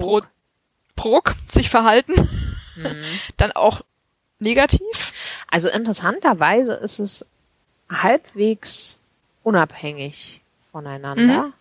[0.00, 2.12] reziprok sich verhalten?
[2.76, 3.02] mhm.
[3.36, 3.82] dann auch
[4.38, 5.12] negativ?
[5.48, 7.26] Also interessanterweise ist es
[7.88, 8.98] halbwegs
[9.42, 11.44] unabhängig voneinander.
[11.44, 11.52] Mhm.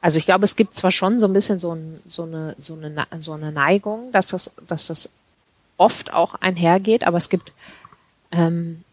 [0.00, 2.74] Also ich glaube, es gibt zwar schon so ein bisschen so, ein, so, eine, so,
[2.74, 5.08] eine, so eine Neigung, dass das, dass das
[5.76, 7.52] oft auch einhergeht, aber es gibt,
[8.30, 8.84] ähm,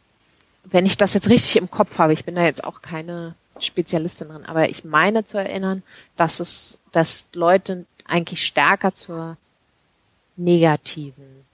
[0.64, 4.30] wenn ich das jetzt richtig im Kopf habe, ich bin da jetzt auch keine Spezialistin
[4.30, 5.84] drin, aber ich meine zu erinnern,
[6.18, 9.38] dass es, dass Leute eigentlich stärker zur
[10.36, 11.46] negativen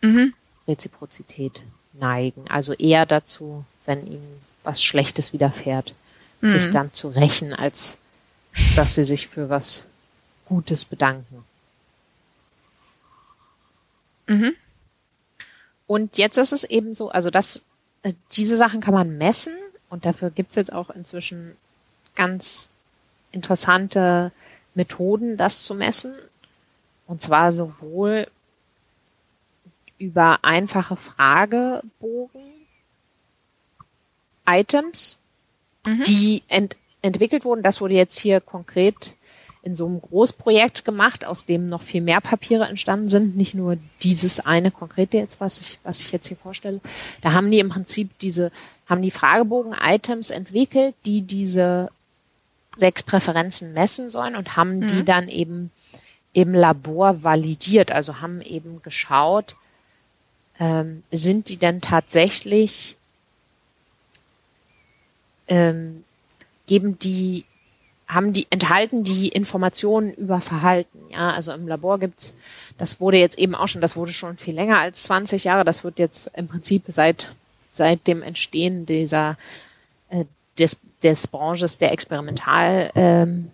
[0.00, 0.34] mhm.
[0.66, 2.44] Reziprozität neigen.
[2.48, 5.94] Also eher dazu, wenn ihnen was Schlechtes widerfährt,
[6.40, 6.52] mhm.
[6.52, 7.98] sich dann zu rächen, als
[8.76, 9.84] dass sie sich für was
[10.46, 11.44] Gutes bedanken.
[14.26, 14.54] Mhm.
[15.86, 17.62] Und jetzt ist es eben so, also das,
[18.02, 19.54] äh, diese Sachen kann man messen
[19.88, 21.56] und dafür gibt's jetzt auch inzwischen
[22.14, 22.68] ganz
[23.32, 24.32] interessante
[24.74, 26.14] Methoden, das zu messen.
[27.06, 28.28] Und zwar sowohl
[29.98, 32.42] über einfache Fragebogen,
[34.46, 35.18] Items,
[35.84, 36.02] mhm.
[36.04, 37.62] die ent entwickelt wurden.
[37.62, 39.14] Das wurde jetzt hier konkret
[39.62, 43.76] in so einem Großprojekt gemacht, aus dem noch viel mehr Papiere entstanden sind, nicht nur
[44.02, 46.80] dieses eine konkrete jetzt, was ich, was ich jetzt hier vorstelle.
[47.20, 48.50] Da haben die im Prinzip diese,
[48.86, 51.90] haben die Fragebogen-Items entwickelt, die diese
[52.76, 54.86] sechs Präferenzen messen sollen und haben mhm.
[54.86, 55.70] die dann eben
[56.32, 59.56] im Labor validiert, also haben eben geschaut,
[60.58, 62.96] ähm, sind die denn tatsächlich,
[65.48, 66.04] ähm,
[66.66, 67.44] geben die
[68.10, 70.98] haben die, enthalten die Informationen über Verhalten.
[71.10, 72.34] Ja, also im Labor gibt's,
[72.76, 75.64] das wurde jetzt eben auch schon, das wurde schon viel länger als 20 Jahre.
[75.64, 77.32] Das wird jetzt im Prinzip seit,
[77.72, 79.38] seit dem Entstehen dieser,
[80.08, 80.24] äh,
[80.58, 83.50] des, des Branches der Experimental, ähm,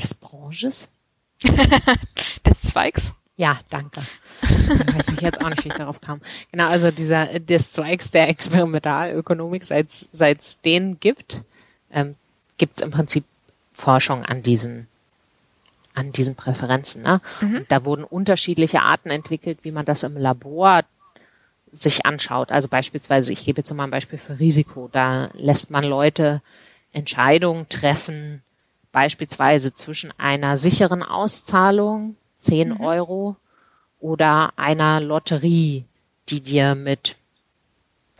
[0.00, 0.88] des Branches?
[1.42, 3.12] des Zweigs?
[3.36, 4.02] Ja, danke.
[4.42, 6.20] Weiß ich jetzt auch nicht, wie ich darauf kam.
[6.52, 11.42] Genau, also dieser, des Zweigs der Experimentalökonomik, seit es den gibt,
[11.92, 12.14] ähm,
[12.58, 13.24] gibt es im Prinzip
[13.72, 14.86] Forschung an diesen
[15.94, 17.02] an diesen Präferenzen.
[17.02, 17.20] Ne?
[17.40, 17.66] Mhm.
[17.68, 20.82] da wurden unterschiedliche Arten entwickelt, wie man das im Labor
[21.74, 22.50] sich anschaut.
[22.50, 24.88] Also beispielsweise, ich gebe jetzt mal ein Beispiel für Risiko.
[24.92, 26.40] Da lässt man Leute
[26.92, 28.42] Entscheidungen treffen,
[28.92, 32.80] beispielsweise zwischen einer sicheren Auszahlung, 10 mhm.
[32.80, 33.36] Euro,
[34.00, 35.84] oder einer Lotterie,
[36.28, 37.16] die dir mit,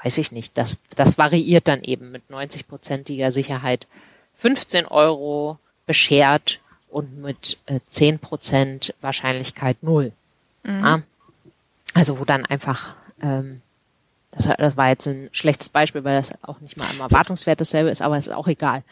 [0.02, 3.86] weiß ich nicht, das, das variiert dann eben mit 90-prozentiger Sicherheit
[4.34, 10.12] 15 Euro beschert und mit äh, 10 Prozent Wahrscheinlichkeit null.
[10.62, 10.80] Mhm.
[10.80, 11.02] Ja?
[11.92, 13.62] Also wo dann einfach, ähm,
[14.30, 17.90] das, das war jetzt ein schlechtes Beispiel, weil das auch nicht mal im Erwartungswert dasselbe
[17.90, 18.82] ist, aber es ist auch egal.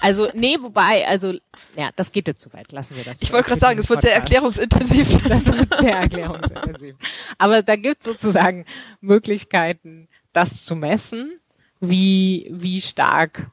[0.00, 1.32] Also, nee, wobei, also,
[1.76, 2.72] ja, das geht jetzt zu weit.
[2.72, 3.22] Lassen wir das.
[3.22, 5.22] Ich wollte gerade sagen, es wird sehr erklärungsintensiv.
[5.28, 6.96] Das wird sehr erklärungsintensiv.
[7.38, 8.66] Aber da gibt es sozusagen
[9.00, 11.38] Möglichkeiten, das zu messen,
[11.80, 13.46] wie, wie stark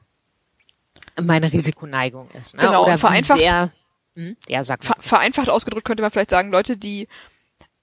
[1.20, 2.56] meine Risikoneigung ist.
[2.56, 2.62] Ne?
[2.62, 3.72] Genau, Oder vereinfacht, sehr,
[4.16, 4.36] hm?
[4.48, 4.96] ja, sag mal.
[4.98, 7.06] vereinfacht ausgedrückt könnte man vielleicht sagen, Leute, die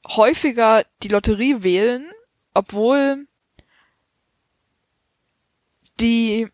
[0.06, 2.10] häufiger die Lotterie wählen,
[2.58, 3.28] obwohl
[6.00, 6.48] die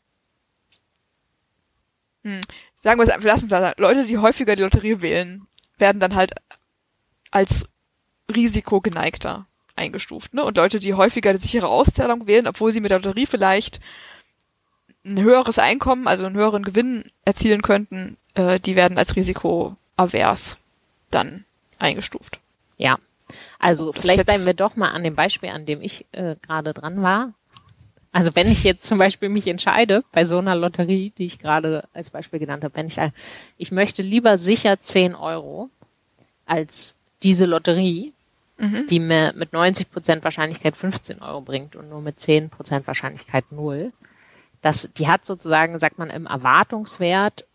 [2.24, 2.42] hm,
[2.76, 6.34] sagen wir es lassen wir Leute, die häufiger die Lotterie wählen, werden dann halt
[7.32, 7.66] als
[8.34, 10.44] risikogeneigter eingestuft, ne?
[10.44, 13.80] Und Leute, die häufiger die sichere Auszahlung wählen, obwohl sie mit der Lotterie vielleicht
[15.06, 20.58] ein höheres Einkommen, also einen höheren Gewinn erzielen könnten, äh, die werden als risikoavers
[21.12, 21.46] dann
[21.80, 22.40] eingestuft.
[22.78, 23.00] Ja.
[23.60, 26.74] Also das vielleicht bleiben wir doch mal an dem Beispiel, an dem ich äh, gerade
[26.74, 27.34] dran war.
[28.12, 31.88] Also wenn ich jetzt zum Beispiel mich entscheide, bei so einer Lotterie, die ich gerade
[31.94, 33.12] als Beispiel genannt habe, wenn ich sage,
[33.58, 35.70] ich möchte lieber sicher 10 Euro
[36.46, 38.14] als diese Lotterie,
[38.58, 38.86] mhm.
[38.88, 43.52] die mir mit 90 Prozent Wahrscheinlichkeit 15 Euro bringt und nur mit 10 Prozent Wahrscheinlichkeit
[43.52, 43.92] null,
[44.62, 47.46] das, die hat sozusagen, sagt man, im Erwartungswert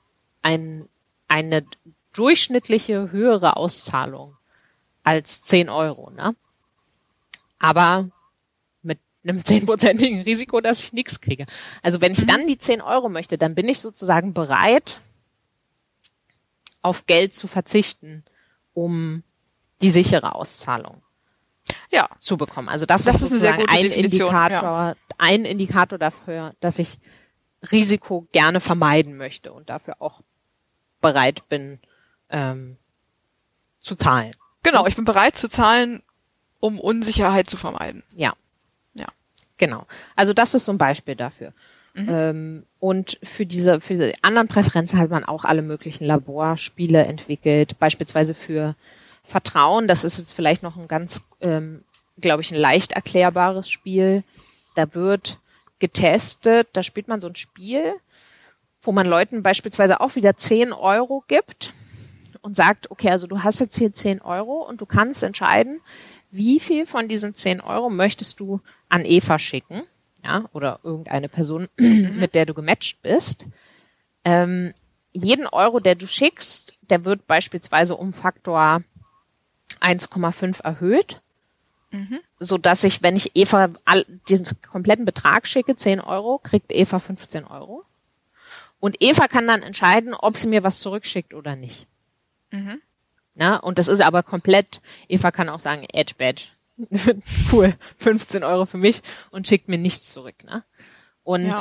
[0.42, 0.88] ein,
[1.28, 1.64] eine
[2.12, 4.38] durchschnittliche höhere Auszahlung
[5.08, 6.36] als 10 Euro, ne?
[7.58, 8.10] Aber
[8.82, 11.46] mit einem zehnprozentigen Risiko, dass ich nichts kriege.
[11.82, 12.26] Also wenn ich mhm.
[12.26, 15.00] dann die 10 Euro möchte, dann bin ich sozusagen bereit,
[16.82, 18.22] auf Geld zu verzichten,
[18.74, 19.22] um
[19.80, 21.02] die sichere Auszahlung
[21.90, 22.08] ja.
[22.20, 22.68] zu bekommen.
[22.68, 24.94] Also das, das ist, ist ein Indikator, ja.
[25.16, 26.98] ein Indikator dafür, dass ich
[27.72, 30.20] Risiko gerne vermeiden möchte und dafür auch
[31.00, 31.80] bereit bin
[32.28, 32.76] ähm,
[33.80, 34.34] zu zahlen.
[34.62, 36.02] Genau, ich bin bereit zu zahlen,
[36.60, 38.02] um Unsicherheit zu vermeiden.
[38.14, 38.34] Ja.
[38.94, 39.06] Ja.
[39.56, 39.86] Genau.
[40.16, 41.52] Also das ist so ein Beispiel dafür.
[41.94, 42.08] Mhm.
[42.08, 47.78] Ähm, und für diese, für diese anderen Präferenzen hat man auch alle möglichen Laborspiele entwickelt,
[47.78, 48.74] beispielsweise für
[49.24, 49.88] Vertrauen.
[49.88, 51.84] Das ist jetzt vielleicht noch ein ganz, ähm,
[52.18, 54.22] glaube ich, ein leicht erklärbares Spiel.
[54.74, 55.38] Da wird
[55.78, 57.94] getestet, da spielt man so ein Spiel,
[58.80, 61.72] wo man Leuten beispielsweise auch wieder 10 Euro gibt
[62.48, 65.82] und sagt, okay, also du hast jetzt hier 10 Euro und du kannst entscheiden,
[66.30, 69.82] wie viel von diesen 10 Euro möchtest du an Eva schicken,
[70.24, 73.48] ja, oder irgendeine Person, mit der du gematcht bist.
[74.24, 74.72] Ähm,
[75.12, 78.82] jeden Euro, der du schickst, der wird beispielsweise um Faktor
[79.82, 81.20] 1,5 erhöht,
[81.90, 82.20] mhm.
[82.38, 86.98] so dass ich, wenn ich Eva all, diesen kompletten Betrag schicke, 10 Euro, kriegt Eva
[86.98, 87.84] 15 Euro.
[88.80, 91.87] Und Eva kann dann entscheiden, ob sie mir was zurückschickt oder nicht.
[92.50, 92.80] Mhm.
[93.34, 96.48] Na, und das ist aber komplett, Eva kann auch sagen, Edge Badge.
[97.52, 100.44] cool, 15 Euro für mich und schickt mir nichts zurück.
[100.44, 100.64] Ne?
[101.22, 101.56] Und ja.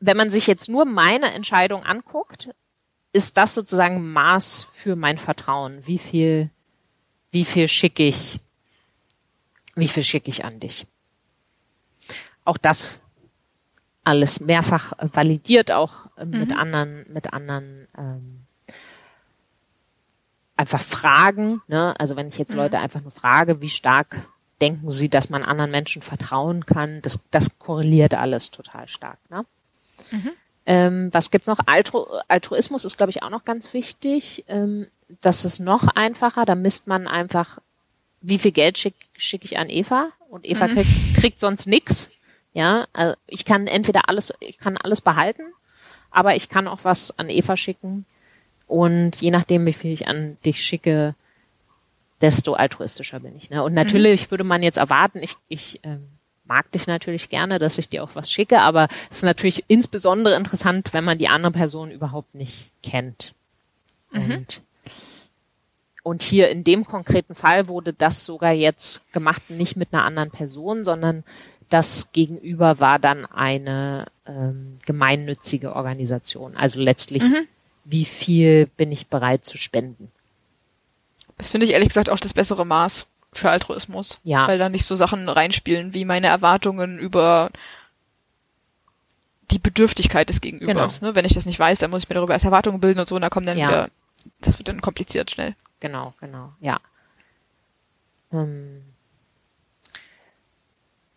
[0.00, 2.50] wenn man sich jetzt nur meine Entscheidung anguckt,
[3.12, 5.86] ist das sozusagen Maß für mein Vertrauen.
[5.86, 6.50] Wie viel,
[7.30, 8.40] wie viel schicke ich,
[9.74, 10.86] wie viel schicke ich an dich?
[12.44, 13.00] Auch das
[14.04, 16.38] alles mehrfach validiert, auch mhm.
[16.38, 18.46] mit anderen, mit anderen ähm,
[20.58, 21.62] einfach Fragen.
[21.68, 21.98] Ne?
[21.98, 22.58] Also wenn ich jetzt mhm.
[22.58, 24.16] Leute einfach nur frage, wie stark
[24.60, 29.18] denken sie, dass man anderen Menschen vertrauen kann, das, das korreliert alles total stark.
[29.30, 29.44] Ne?
[30.10, 30.30] Mhm.
[30.66, 31.60] Ähm, was gibt's noch?
[31.66, 34.44] Altru Altruismus ist, glaube ich, auch noch ganz wichtig.
[34.48, 34.88] Ähm,
[35.20, 36.44] das ist noch einfacher.
[36.44, 37.58] Da misst man einfach,
[38.20, 40.74] wie viel Geld schicke schick ich an Eva und Eva mhm.
[40.74, 42.10] kriegt, kriegt sonst nix.
[42.52, 45.52] Ja, also ich kann entweder alles, ich kann alles behalten,
[46.10, 48.04] aber ich kann auch was an Eva schicken.
[48.68, 51.14] Und je nachdem, wie viel ich an dich schicke,
[52.20, 53.50] desto altruistischer bin ich.
[53.50, 53.62] Ne?
[53.62, 54.30] Und natürlich mhm.
[54.32, 56.06] würde man jetzt erwarten, ich, ich ähm,
[56.44, 60.36] mag dich natürlich gerne, dass ich dir auch was schicke, aber es ist natürlich insbesondere
[60.36, 63.34] interessant, wenn man die andere Person überhaupt nicht kennt.
[64.10, 64.32] Mhm.
[64.32, 64.60] Und,
[66.02, 70.30] und hier in dem konkreten Fall wurde das sogar jetzt gemacht, nicht mit einer anderen
[70.30, 71.24] Person, sondern
[71.68, 76.56] das Gegenüber war dann eine ähm, gemeinnützige Organisation.
[76.56, 77.46] Also letztlich, mhm.
[77.84, 80.10] Wie viel bin ich bereit zu spenden?
[81.36, 84.20] Das finde ich ehrlich gesagt auch das bessere Maß für Altruismus.
[84.24, 84.48] Ja.
[84.48, 87.50] Weil da nicht so Sachen reinspielen wie meine Erwartungen über
[89.50, 91.00] die Bedürftigkeit des Gegenübers.
[91.00, 91.10] Genau.
[91.10, 91.14] Ne?
[91.14, 93.14] Wenn ich das nicht weiß, dann muss ich mir darüber erst Erwartungen bilden und so,
[93.14, 93.68] und da kommen dann ja.
[93.68, 93.90] wieder,
[94.40, 95.54] das wird dann kompliziert schnell.
[95.80, 96.80] Genau, genau, ja.
[98.32, 98.82] Ähm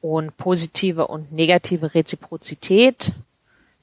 [0.02, 3.13] und positive und negative Reziprozität,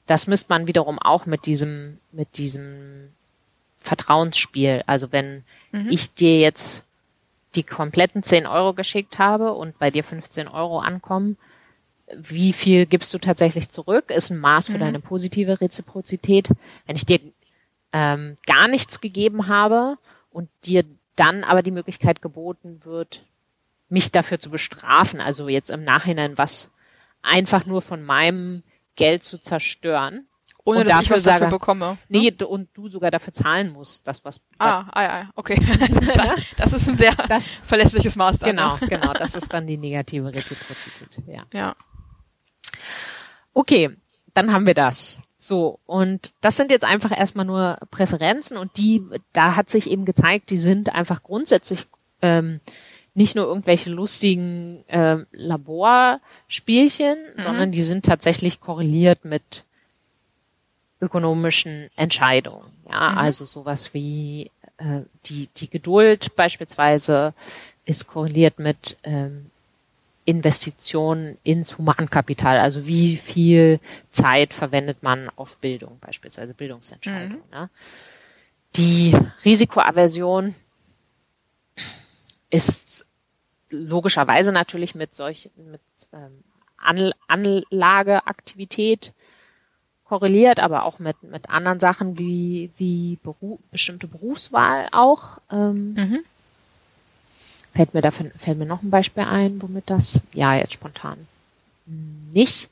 [0.09, 3.11] das misst man wiederum auch mit diesem, mit diesem
[3.77, 4.83] Vertrauensspiel.
[4.87, 5.87] Also wenn mhm.
[5.89, 6.83] ich dir jetzt
[7.53, 11.37] die kompletten 10 Euro geschickt habe und bei dir 15 Euro ankommen,
[12.15, 14.09] wie viel gibst du tatsächlich zurück?
[14.09, 14.79] Ist ein Maß für mhm.
[14.79, 16.49] deine positive Reziprozität.
[16.87, 17.19] Wenn ich dir
[17.93, 19.97] ähm, gar nichts gegeben habe
[20.31, 23.25] und dir dann aber die Möglichkeit geboten wird,
[23.89, 26.71] mich dafür zu bestrafen, also jetzt im Nachhinein was
[27.21, 28.63] einfach nur von meinem
[28.99, 30.27] Geld zu zerstören.
[30.65, 31.97] Ohne dass ich was sage, dafür bekomme.
[32.09, 32.45] Nee, ne?
[32.45, 34.41] und du sogar dafür zahlen musst, das was.
[34.59, 35.57] Ah, ah ja, okay.
[36.57, 38.49] das ist ein sehr das, verlässliches Maß dann.
[38.51, 38.87] Genau, ne?
[38.89, 39.13] genau.
[39.13, 41.23] Das ist dann die negative Reziprozität.
[41.25, 41.45] Ja.
[41.53, 41.75] Ja.
[43.53, 43.89] Okay,
[44.33, 45.21] dann haben wir das.
[45.39, 50.03] So, und das sind jetzt einfach erstmal nur Präferenzen und die, da hat sich eben
[50.03, 51.87] gezeigt, die sind einfach grundsätzlich
[52.21, 52.59] ähm,
[53.13, 57.41] nicht nur irgendwelche lustigen äh, Laborspielchen, mhm.
[57.41, 59.65] sondern die sind tatsächlich korreliert mit
[61.01, 62.71] ökonomischen Entscheidungen.
[62.89, 63.17] Ja, mhm.
[63.17, 67.33] also sowas wie äh, die, die Geduld beispielsweise
[67.85, 69.49] ist korreliert mit ähm,
[70.25, 72.59] Investitionen ins Humankapital.
[72.59, 73.79] Also wie viel
[74.11, 77.43] Zeit verwendet man auf Bildung, beispielsweise Bildungsentscheidungen.
[77.51, 77.59] Mhm.
[77.59, 77.69] Ne?
[78.75, 80.53] Die Risikoaversion
[82.49, 83.05] ist
[83.71, 85.81] logischerweise natürlich mit solch mit
[86.13, 86.43] ähm,
[87.27, 89.13] Anlageaktivität
[90.05, 95.37] korreliert, aber auch mit, mit anderen Sachen wie, wie Beru bestimmte Berufswahl auch.
[95.51, 96.19] Ähm, mhm.
[97.73, 101.27] Fällt mir dafür, fällt mir noch ein Beispiel ein, womit das, ja, jetzt spontan
[102.31, 102.69] nicht.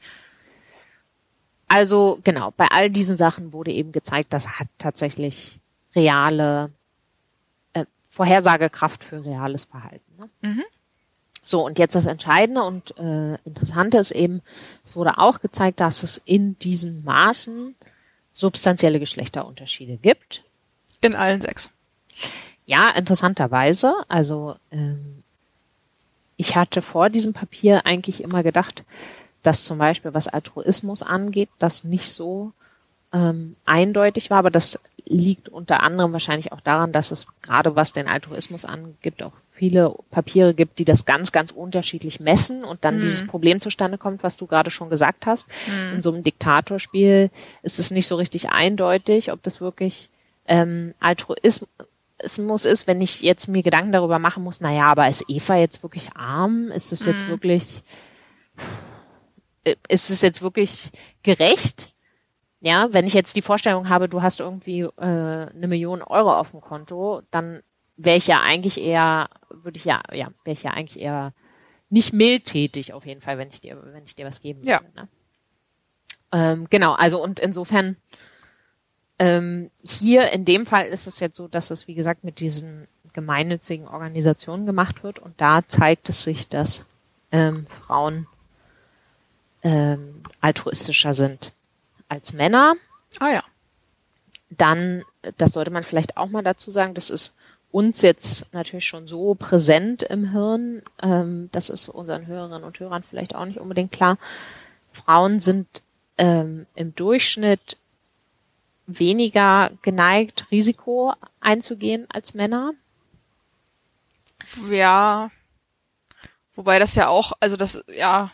[1.68, 5.60] Also genau, bei all diesen Sachen wurde eben gezeigt, das hat tatsächlich
[5.96, 6.72] reale
[8.18, 10.12] Vorhersagekraft für reales Verhalten.
[10.18, 10.30] Ne?
[10.42, 10.64] Mhm.
[11.44, 14.42] So, und jetzt das Entscheidende und äh, Interessante ist eben,
[14.84, 17.76] es wurde auch gezeigt, dass es in diesen Maßen
[18.34, 20.44] substanzielle Geschlechterunterschiede gibt.
[21.02, 21.70] In allen sechs.
[22.66, 23.94] Ja, interessanterweise.
[24.08, 25.22] Also ähm,
[26.38, 28.84] ich hatte vor diesem Papier eigentlich immer gedacht,
[29.44, 32.52] dass zum Beispiel was Altruismus angeht, das nicht so
[33.14, 34.80] ähm, eindeutig war, aber das
[35.10, 39.96] liegt unter anderem wahrscheinlich auch daran, dass es gerade was den Altruismus angibt, auch viele
[40.12, 43.02] Papiere gibt, die das ganz, ganz unterschiedlich messen und dann mhm.
[43.02, 45.48] dieses Problem zustande kommt, was du gerade schon gesagt hast.
[45.68, 45.96] Mhm.
[45.96, 47.32] In so einem Diktatorspiel
[47.64, 50.10] ist es nicht so richtig eindeutig, ob das wirklich
[50.48, 55.58] ähm, Altruismus ist, wenn ich jetzt mir Gedanken darüber machen muss, naja, aber ist Eva
[55.58, 56.70] jetzt wirklich arm?
[56.70, 57.12] Ist es mhm.
[57.14, 57.84] jetzt wirklich,
[59.88, 60.92] ist es jetzt wirklich
[61.24, 61.94] gerecht?
[62.60, 66.52] Ja, wenn ich jetzt die Vorstellung habe, du hast irgendwie äh, eine Million Euro auf
[66.52, 67.62] dem Konto, dann
[67.98, 71.34] wäre ich ja eigentlich eher, würde ich ja, ja, wäre ich ja eigentlich eher
[71.90, 74.82] nicht mildtätig auf jeden Fall, wenn ich dir, wenn ich dir was geben ja.
[74.82, 74.96] würde.
[74.96, 75.08] Ne?
[76.32, 77.96] Ähm, genau, also und insofern
[79.20, 82.88] ähm, hier in dem Fall ist es jetzt so, dass es wie gesagt mit diesen
[83.14, 85.20] gemeinnützigen Organisationen gemacht wird.
[85.20, 86.86] Und da zeigt es sich, dass
[87.32, 88.28] ähm, Frauen
[89.64, 91.52] ähm, altruistischer sind
[92.10, 92.76] als Männer.
[93.20, 93.44] Ah ja.
[94.50, 95.04] Dann,
[95.38, 97.34] das sollte man vielleicht auch mal dazu sagen, das ist
[97.72, 103.04] uns jetzt natürlich schon so präsent im Hirn, ähm, das ist unseren Hörerinnen und Hörern
[103.04, 104.18] vielleicht auch nicht unbedingt klar.
[104.92, 105.68] Frauen sind
[106.18, 107.78] ähm, im Durchschnitt
[108.88, 112.72] weniger geneigt, Risiko einzugehen als Männer.
[114.70, 115.30] Ja.
[116.56, 118.32] Wobei das ja auch, also das, ja,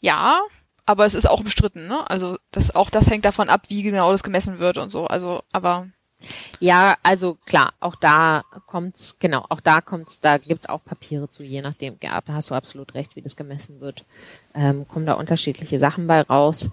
[0.00, 0.40] ja,
[0.86, 2.08] aber es ist auch umstritten, ne?
[2.10, 5.06] Also das, auch das hängt davon ab, wie genau das gemessen wird und so.
[5.06, 5.88] Also, aber
[6.60, 11.42] ja, also klar, auch da kommt's, genau, auch da kommt's, da gibt's auch Papiere zu,
[11.42, 14.04] je nachdem, ja, hast du absolut recht, wie das gemessen wird,
[14.54, 16.70] ähm, kommen da unterschiedliche Sachen bei raus.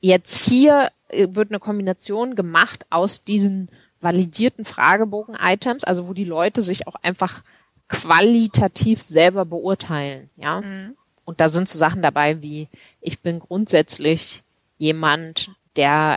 [0.00, 3.68] Jetzt hier äh, wird eine Kombination gemacht aus diesen
[4.00, 7.42] validierten Fragebogen-Items, also wo die Leute sich auch einfach
[7.88, 10.60] qualitativ selber beurteilen, ja.
[10.60, 10.94] Mhm.
[11.28, 12.68] Und da sind so Sachen dabei wie,
[13.02, 14.42] ich bin grundsätzlich
[14.78, 16.16] jemand, der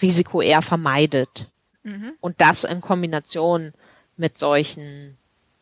[0.00, 1.50] Risiko eher vermeidet.
[1.82, 2.12] Mhm.
[2.22, 3.74] Und das in Kombination
[4.16, 5.18] mit solchen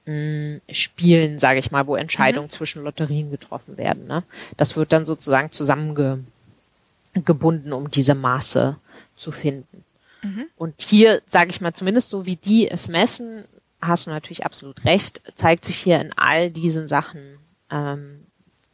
[0.06, 2.50] mh, mm, Spielen, sage ich mal, wo Entscheidungen mhm.
[2.50, 4.06] zwischen Lotterien getroffen werden.
[4.06, 4.22] Ne?
[4.56, 8.76] Das wird dann sozusagen zusammengebunden, um diese Maße
[9.16, 9.84] zu finden.
[10.22, 10.44] Mhm.
[10.54, 13.44] Und hier, sage ich mal, zumindest so wie die es messen,
[13.82, 17.40] hast du natürlich absolut recht, zeigt sich hier in all diesen Sachen,
[17.72, 18.27] ähm,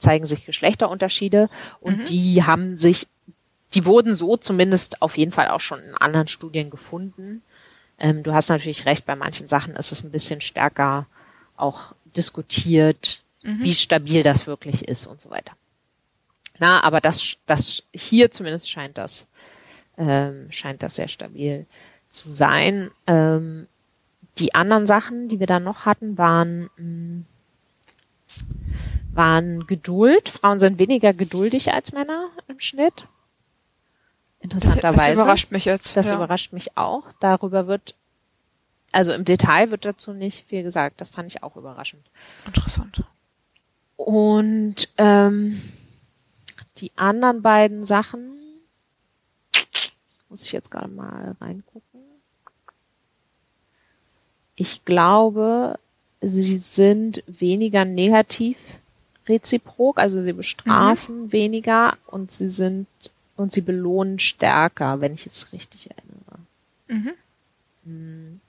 [0.05, 1.49] zeigen sich Geschlechterunterschiede
[1.81, 2.05] und mhm.
[2.05, 3.09] die haben sich
[3.75, 7.43] die wurden so zumindest auf jeden Fall auch schon in anderen Studien gefunden.
[7.99, 11.07] Ähm, du hast natürlich recht, bei manchen Sachen ist es ein bisschen stärker
[11.57, 13.63] auch diskutiert, mhm.
[13.63, 15.53] wie stabil das wirklich ist und so weiter.
[16.59, 19.27] Na, aber das, das hier zumindest scheint das,
[19.99, 21.67] ähm, scheint das sehr stabil
[22.11, 22.91] zu sein.
[23.07, 23.67] Ähm,
[24.39, 27.27] die anderen Sachen, die wir da noch hatten, waren mh, mm,
[29.17, 30.29] waren Geduld.
[30.29, 33.07] Frauen sind weniger geduldig als Männer im Schnitt
[34.45, 35.13] interessanterweise.
[35.13, 35.97] Das überrascht mich jetzt.
[35.97, 36.17] Das ja.
[36.17, 37.11] überrascht mich auch.
[37.19, 37.95] Darüber wird,
[38.93, 41.01] also im Detail wird dazu nicht viel gesagt.
[41.01, 42.05] Das fand ich auch überraschend.
[42.47, 43.03] Interessant.
[43.97, 45.61] Und ähm,
[46.77, 48.39] die anderen beiden Sachen
[50.29, 52.01] muss ich jetzt gerade mal reingucken.
[54.57, 55.79] Ich glaube,
[56.21, 58.81] sie sind weniger negativ
[59.29, 61.33] reziprok, also sie bestrafen mhm.
[61.33, 62.87] weniger und sie sind
[63.37, 66.39] und sie belohnen stärker, wenn ich es richtig erinnere.
[66.89, 67.15] Mhm.
[67.85, 68.41] Hm.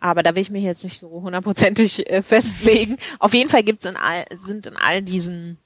[0.00, 2.98] Aber da will ich mich jetzt nicht so hundertprozentig äh, festlegen.
[3.18, 5.58] Auf jeden Fall gibt's in all, sind in all diesen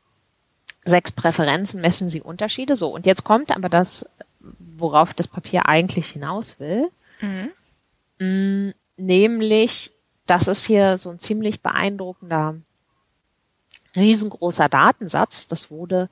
[0.85, 2.77] sechs Präferenzen messen sie Unterschiede.
[2.77, 4.07] So, und jetzt kommt aber das,
[4.41, 6.91] worauf das Papier eigentlich hinaus will.
[7.21, 7.51] Mhm.
[8.19, 9.93] Hm, nämlich,
[10.27, 12.57] das ist hier so ein ziemlich beeindruckender,
[13.97, 15.47] riesengroßer Datensatz.
[15.47, 16.09] Das wurde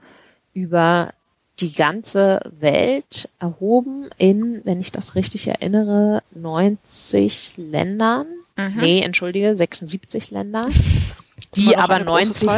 [0.55, 1.13] über
[1.61, 8.27] die ganze Welt erhoben in, wenn ich das richtig erinnere, 90 Ländern.
[8.57, 8.77] Mhm.
[8.77, 10.69] Nee, entschuldige, 76 Länder.
[11.57, 12.49] die aber 90,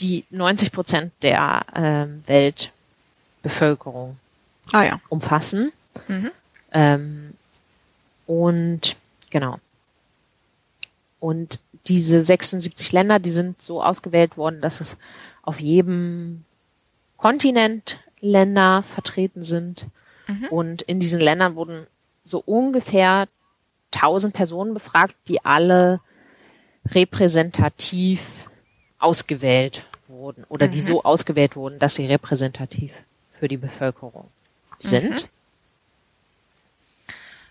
[0.00, 4.16] die 90 Prozent der ähm, Weltbevölkerung
[4.72, 5.00] ah, ja.
[5.08, 5.72] umfassen.
[6.08, 6.30] Mhm.
[6.72, 7.34] Ähm,
[8.26, 8.96] und
[9.30, 9.58] genau.
[11.20, 14.96] Und diese 76 Länder, die sind so ausgewählt worden, dass es
[15.42, 16.44] auf jedem
[17.16, 19.86] Kontinent Länder vertreten sind.
[20.26, 20.46] Mhm.
[20.50, 21.86] Und in diesen Ländern wurden
[22.24, 23.28] so ungefähr
[23.94, 26.00] 1000 Personen befragt, die alle
[26.86, 28.50] repräsentativ
[28.98, 30.70] ausgewählt wurden oder mhm.
[30.72, 33.02] die so ausgewählt wurden, dass sie repräsentativ
[33.32, 34.28] für die Bevölkerung
[34.78, 35.10] sind.
[35.10, 35.39] Mhm.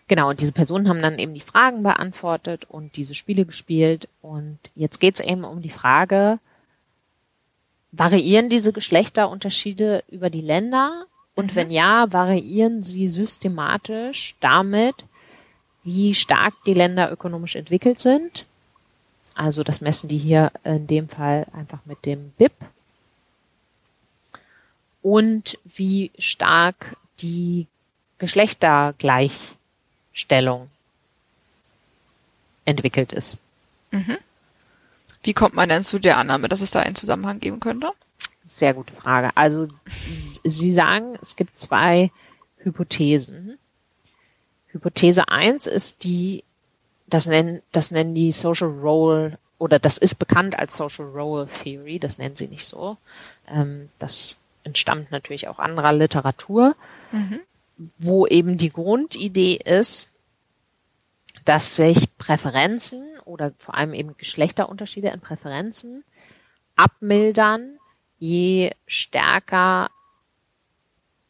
[0.10, 4.10] Genau, und diese Personen haben dann eben die Fragen beantwortet und diese Spiele gespielt.
[4.22, 6.39] Und jetzt geht es eben um die Frage,
[7.91, 11.05] Variieren diese Geschlechterunterschiede über die Länder?
[11.36, 11.55] Und mhm.
[11.55, 14.95] wenn ja, variieren sie systematisch damit,
[15.84, 18.45] wie stark die Länder ökonomisch entwickelt sind?
[19.34, 22.51] Also das messen die hier in dem Fall einfach mit dem BIP.
[25.01, 27.68] Und wie stark die
[30.20, 30.70] Geschlechtergleichstellung
[32.65, 33.39] entwickelt ist.
[33.91, 34.17] Mhm.
[35.24, 37.91] Wie kommt man denn zu der Annahme, dass es da einen Zusammenhang geben könnte?
[38.45, 39.32] Sehr gute Frage.
[39.36, 42.11] Also Sie sagen, es gibt zwei
[42.57, 43.57] Hypothesen.
[44.67, 46.43] Hypothese eins ist die,
[47.07, 51.99] das nennen, das nennen die Social Role oder das ist bekannt als Social Role Theory,
[51.99, 52.97] das nennen sie nicht so.
[53.47, 56.76] Ähm, das entstammt natürlich auch anderer Literatur,
[57.11, 57.39] mhm.
[57.98, 60.10] Wo eben die Grundidee ist,
[61.46, 66.04] dass sich Präferenzen oder vor allem eben Geschlechterunterschiede in Präferenzen
[66.76, 67.78] abmildern,
[68.18, 69.90] je stärker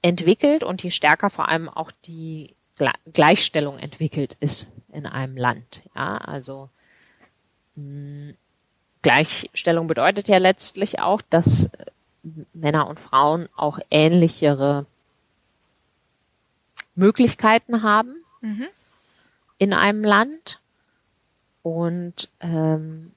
[0.02, 2.56] entwickelt und je stärker vor allem auch die
[3.14, 5.84] Gleichstellung entwickelt ist in einem Land.
[5.95, 6.70] Ja, also
[7.76, 8.34] mh,
[9.02, 11.86] Gleichstellung bedeutet ja letztlich auch, dass äh,
[12.54, 14.86] Männer und Frauen auch ähnlichere
[17.00, 18.68] Möglichkeiten haben mhm.
[19.58, 20.60] in einem Land
[21.64, 23.14] und ähm,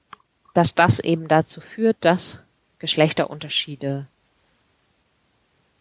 [0.53, 2.39] dass das eben dazu führt, dass
[2.79, 4.07] Geschlechterunterschiede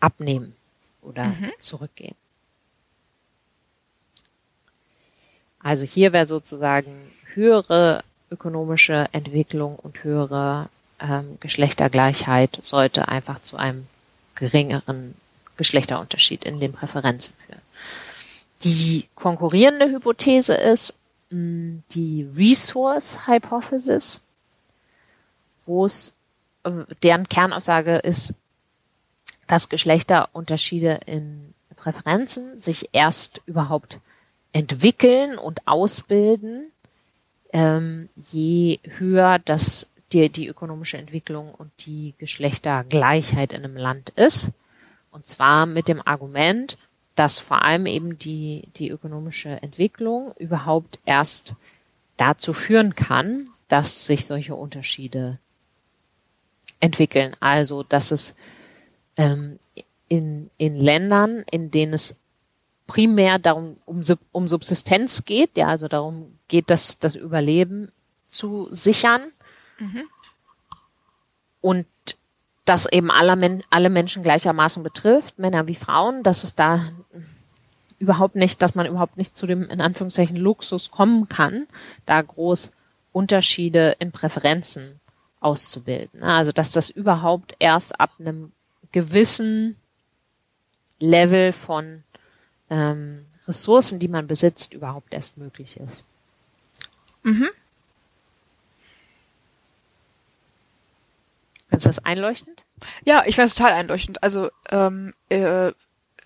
[0.00, 0.56] abnehmen
[1.00, 1.52] oder mhm.
[1.58, 2.16] zurückgehen.
[5.60, 13.86] Also hier wäre sozusagen höhere ökonomische Entwicklung und höhere ähm, Geschlechtergleichheit sollte einfach zu einem
[14.34, 15.14] geringeren
[15.56, 17.60] Geschlechterunterschied in den Präferenzen führen.
[18.64, 20.96] Die konkurrierende Hypothese ist
[21.30, 24.20] mh, hm, die Resource Hypothesis,
[25.66, 26.14] wo es
[26.64, 26.70] äh,
[27.02, 28.34] deren Kernaussage ist,
[29.46, 33.98] dass Geschlechterunterschiede in Präferenzen sich erst überhaupt
[34.52, 36.70] entwickeln und ausbilden,
[37.52, 44.50] ähm, je höher das die, die ökonomische Entwicklung und die Geschlechtergleichheit in einem Land ist.
[45.10, 46.76] Und zwar mit dem Argument,
[47.14, 51.54] dass vor allem eben die, die ökonomische Entwicklung überhaupt erst
[52.16, 55.38] dazu führen kann, dass sich solche Unterschiede
[56.80, 57.36] entwickeln.
[57.40, 58.34] Also, dass es
[59.16, 59.58] ähm,
[60.08, 62.16] in, in Ländern, in denen es
[62.86, 64.02] primär darum um,
[64.32, 67.90] um Subsistenz geht, ja, also darum geht, das, das Überleben
[68.26, 69.32] zu sichern.
[69.78, 70.02] Mhm.
[71.60, 71.86] Und
[72.64, 76.80] das eben alle, Men alle Menschen gleichermaßen betrifft, Männer wie Frauen, dass es da
[77.98, 81.66] überhaupt nicht, dass man überhaupt nicht zu dem in Anführungszeichen Luxus kommen kann,
[82.06, 82.72] da groß
[83.12, 85.00] Unterschiede in Präferenzen
[85.40, 86.22] auszubilden.
[86.22, 88.52] Also dass das überhaupt erst ab einem
[88.92, 89.76] gewissen
[90.98, 92.04] Level von
[92.70, 96.04] ähm, Ressourcen, die man besitzt, überhaupt erst möglich ist.
[97.22, 97.48] Mhm.
[101.72, 102.62] Findest du das einleuchtend?
[103.04, 104.22] Ja, ich finde es total einleuchtend.
[104.22, 105.72] Also ähm, äh,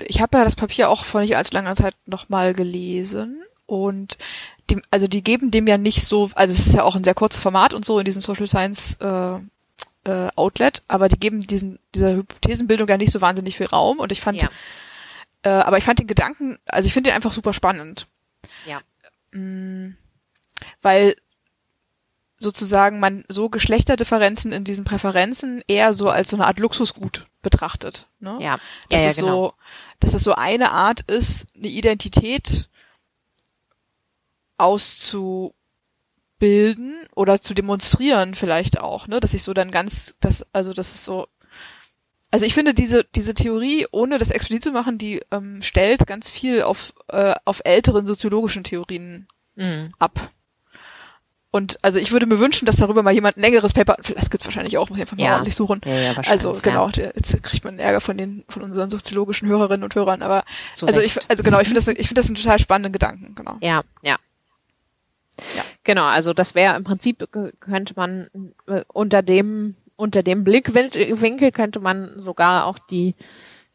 [0.00, 4.18] ich habe ja das Papier auch vor nicht allzu langer Zeit nochmal gelesen und
[4.68, 7.14] die, also die geben dem ja nicht so, also es ist ja auch ein sehr
[7.14, 9.36] kurzes Format und so in diesem Social Science äh,
[10.10, 14.10] äh, Outlet, aber die geben diesen dieser Hypothesenbildung ja nicht so wahnsinnig viel Raum und
[14.10, 14.50] ich fand ja.
[15.42, 18.08] Äh, aber ich fand den Gedanken, also ich finde den einfach super spannend.
[18.66, 18.80] Ja.
[19.30, 19.96] Mm,
[20.82, 21.14] weil
[22.38, 28.08] sozusagen man so Geschlechterdifferenzen in diesen Präferenzen eher so als so eine Art Luxusgut betrachtet.
[28.20, 28.38] Ne?
[28.40, 28.58] Ja.
[28.90, 29.28] Dass ja, es genau.
[29.28, 29.54] so,
[30.00, 32.68] dass es so eine Art ist, eine Identität
[34.58, 35.54] auszubilden
[37.14, 39.20] oder zu demonstrieren vielleicht auch, ne?
[39.20, 41.28] Dass ich so dann ganz, das, also das ist so
[42.30, 46.28] also ich finde diese diese Theorie, ohne das explizit zu machen, die ähm, stellt ganz
[46.28, 49.94] viel auf äh, auf älteren soziologischen Theorien mhm.
[49.98, 50.32] ab.
[51.56, 54.46] Und also ich würde mir wünschen, dass darüber mal jemand ein längeres Paper, das gibt's
[54.46, 55.32] wahrscheinlich auch, muss ich einfach mal ja.
[55.32, 55.80] ordentlich suchen.
[55.86, 57.10] Ja, ja, also genau, ja.
[57.14, 60.44] jetzt kriegt man Ärger von den von unseren soziologischen Hörerinnen und Hörern, aber
[60.74, 61.16] Zu also Recht.
[61.16, 63.56] ich also genau, ich finde das ich finde das einen total spannenden Gedanken, genau.
[63.62, 64.16] Ja, ja.
[65.54, 65.62] Ja.
[65.84, 67.26] Genau, also das wäre im Prinzip
[67.60, 68.28] könnte man
[68.66, 73.14] äh, unter dem unter dem Blickwinkel könnte man sogar auch die,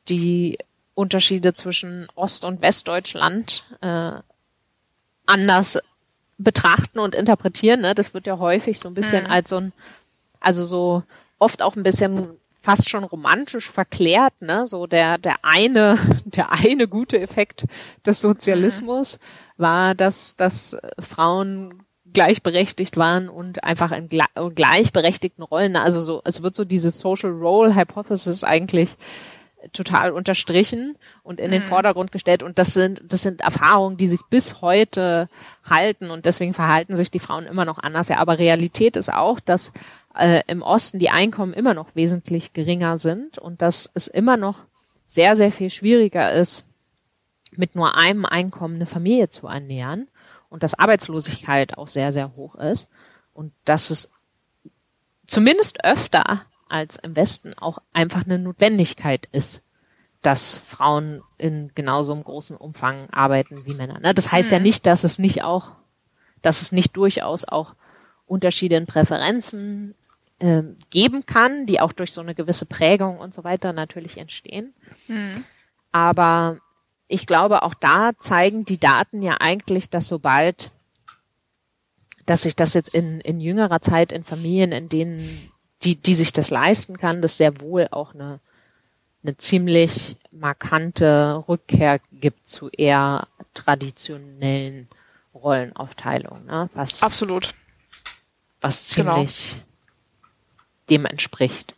[0.08, 0.60] die
[0.94, 4.12] Unterschiede zwischen Ost- und Westdeutschland äh,
[5.26, 5.80] anders
[6.44, 7.82] betrachten und interpretieren.
[7.82, 7.96] Ne?
[7.96, 9.32] Das wird ja häufig so ein bisschen mhm.
[9.32, 9.74] als so ein,
[10.40, 11.04] also so
[11.40, 12.30] oft auch ein bisschen
[12.62, 14.68] fast schon romantisch verklärt, ne?
[14.68, 17.66] So der der eine der eine gute Effekt
[18.06, 19.64] des Sozialismus mhm.
[19.64, 21.84] war, dass dass Frauen
[22.14, 25.76] gleichberechtigt waren und einfach in gleichberechtigten Rollen.
[25.76, 28.98] Also so, es wird so diese Social Role Hypothesis eigentlich
[29.74, 31.66] total unterstrichen und in den mhm.
[31.66, 35.30] Vordergrund gestellt und das sind das sind Erfahrungen, die sich bis heute
[35.64, 38.10] halten und deswegen verhalten sich die Frauen immer noch anders.
[38.10, 39.72] Ja, aber Realität ist auch, dass
[40.18, 44.60] äh, im Osten die Einkommen immer noch wesentlich geringer sind und dass es immer noch
[45.08, 46.66] sehr sehr viel schwieriger ist,
[47.52, 50.08] mit nur einem Einkommen eine Familie zu ernähren
[50.50, 52.90] und dass Arbeitslosigkeit auch sehr, sehr hoch ist
[53.34, 54.12] und dass es
[55.28, 59.62] zumindest öfter als im Westen auch einfach eine Notwendigkeit ist,
[60.22, 64.00] dass Frauen in genauso einem großen Umfang arbeiten wie Männer.
[64.00, 64.14] Ne?
[64.14, 64.54] Das heißt mhm.
[64.54, 65.72] ja nicht, dass es nicht auch,
[66.42, 67.76] dass es nicht durchaus auch
[68.26, 69.96] Unterschiede in Präferenzen
[70.40, 74.74] äh, geben kann, die auch durch so eine gewisse Prägung und so weiter natürlich entstehen.
[75.08, 75.44] Mhm.
[75.92, 76.58] Aber
[77.08, 80.72] ich glaube, auch da zeigen die Daten ja eigentlich, dass sobald
[82.26, 85.51] dass sich das jetzt in, in jüngerer Zeit in Familien, in denen
[85.84, 88.40] die, die sich das leisten kann, dass sehr wohl auch eine,
[89.24, 94.88] eine ziemlich markante Rückkehr gibt zu eher traditionellen
[95.34, 96.70] Rollenaufteilungen, ne?
[96.74, 97.54] was Absolut.
[98.60, 99.16] was genau.
[99.16, 99.66] ziemlich genau.
[100.90, 101.76] dem entspricht.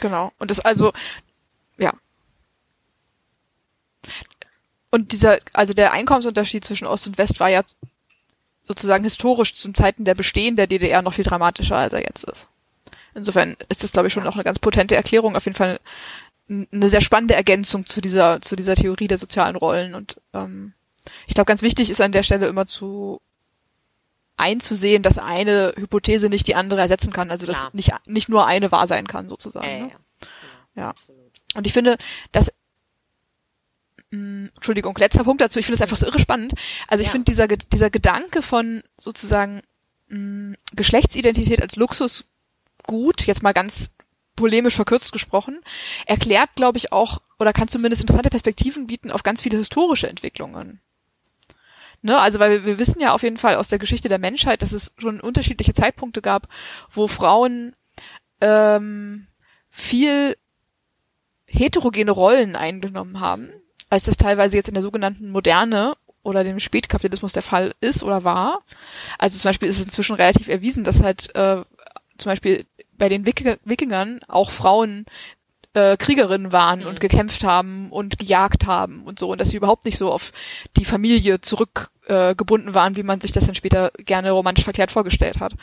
[0.00, 0.32] Genau.
[0.38, 0.92] Und das also,
[1.76, 1.92] ja.
[4.90, 7.62] Und dieser, also der Einkommensunterschied zwischen Ost und West war ja
[8.62, 12.48] sozusagen historisch zum Zeiten der Bestehen der DDR noch viel dramatischer, als er jetzt ist.
[13.14, 15.80] Insofern ist das, glaube ich, schon auch eine ganz potente Erklärung, auf jeden Fall
[16.48, 19.94] eine sehr spannende Ergänzung zu dieser, zu dieser Theorie der sozialen Rollen.
[19.94, 20.72] Und ähm,
[21.26, 23.20] ich glaube, ganz wichtig ist an der Stelle immer zu
[24.36, 28.70] einzusehen, dass eine Hypothese nicht die andere ersetzen kann, also dass nicht, nicht nur eine
[28.72, 29.66] wahr sein kann, sozusagen.
[29.66, 29.92] Äh, ne?
[30.76, 30.82] ja.
[30.82, 30.94] ja.
[31.54, 31.98] Und ich finde,
[32.32, 32.52] dass
[34.10, 36.54] mh, mm, Entschuldigung, letzter Punkt dazu, ich finde es einfach so irre spannend.
[36.86, 37.12] Also ich ja.
[37.12, 39.62] finde dieser, dieser Gedanke von sozusagen
[40.08, 41.76] mh, mm, Geschlechtsidentität als
[42.88, 43.90] Luxusgut, jetzt mal ganz
[44.36, 45.60] polemisch verkürzt gesprochen,
[46.06, 50.80] erklärt, glaube ich, auch oder kann zumindest interessante Perspektiven bieten auf ganz viele historische Entwicklungen.
[52.00, 54.62] Ne, also weil wir, wir wissen ja auf jeden Fall aus der Geschichte der Menschheit,
[54.62, 56.48] dass es schon unterschiedliche Zeitpunkte gab,
[56.90, 57.74] wo Frauen
[58.40, 59.26] ähm,
[59.68, 60.36] viel
[61.46, 63.50] heterogene Rollen eingenommen haben,
[63.90, 68.22] als das teilweise jetzt in der sogenannten Moderne oder dem Spätkapitalismus der Fall ist oder
[68.22, 68.62] war.
[69.18, 71.64] Also zum Beispiel ist es inzwischen relativ erwiesen, dass halt äh,
[72.18, 72.66] zum Beispiel
[72.96, 75.06] bei den Wikingern auch Frauen
[75.74, 76.86] äh, Kriegerinnen waren mhm.
[76.86, 80.32] und gekämpft haben und gejagt haben und so und dass sie überhaupt nicht so auf
[80.76, 85.40] die Familie zurückgebunden äh, waren, wie man sich das dann später gerne romantisch verkehrt vorgestellt
[85.40, 85.54] hat.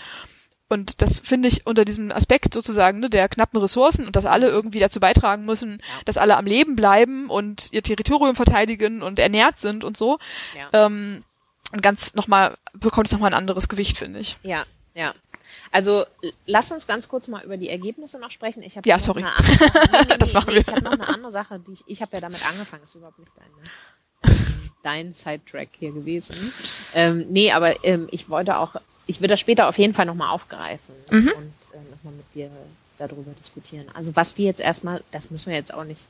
[0.68, 4.48] Und das finde ich unter diesem Aspekt sozusagen ne, der knappen Ressourcen und dass alle
[4.48, 6.02] irgendwie dazu beitragen müssen, ja.
[6.06, 10.18] dass alle am Leben bleiben und ihr Territorium verteidigen und ernährt sind und so.
[10.58, 10.86] Ja.
[10.86, 11.24] Ähm,
[11.72, 14.38] und ganz nochmal, bekommt es nochmal ein anderes Gewicht, finde ich.
[14.42, 14.64] Ja,
[14.96, 15.14] ja.
[15.72, 16.06] Also
[16.46, 18.64] lass uns ganz kurz mal über die Ergebnisse noch sprechen.
[18.64, 19.20] Ich habe ja, sorry.
[19.20, 20.62] Eine andere, nee, nee, das nee, machen wir.
[20.62, 22.82] Ich habe noch eine andere Sache, die ich, ich habe ja damit angefangen.
[22.82, 23.70] Das ist überhaupt nicht dein, ne?
[24.84, 26.54] dein Sidetrack hier gewesen.
[26.94, 28.76] Ähm, nee, aber ähm, ich wollte auch,
[29.08, 31.28] ich will das später auf jeden Fall nochmal aufgreifen mhm.
[31.30, 32.50] und äh, nochmal mit dir
[32.98, 33.88] darüber diskutieren.
[33.94, 36.08] Also was die jetzt erstmal, das müssen wir jetzt auch nicht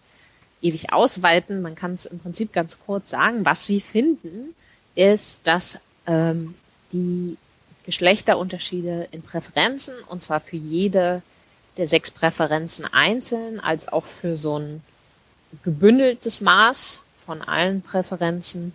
[0.61, 1.61] ewig ausweiten.
[1.61, 3.45] Man kann es im Prinzip ganz kurz sagen.
[3.45, 4.55] Was sie finden,
[4.95, 6.55] ist, dass ähm,
[6.91, 7.37] die
[7.85, 11.21] Geschlechterunterschiede in Präferenzen, und zwar für jede
[11.77, 14.81] der sechs Präferenzen einzeln, als auch für so ein
[15.63, 18.73] gebündeltes Maß von allen Präferenzen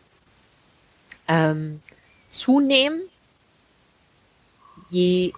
[1.28, 1.82] ähm,
[2.30, 3.00] zunehmen,
[4.90, 5.32] je,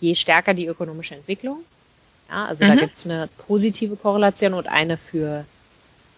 [0.00, 1.64] je stärker die ökonomische Entwicklung.
[2.28, 2.68] Ja, also mhm.
[2.68, 5.44] da gibt's eine positive Korrelation und eine für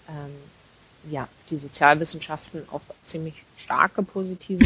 [0.08, 0.34] ähm,
[1.10, 4.64] ja, die Sozialwissenschaften auch ziemlich starke positive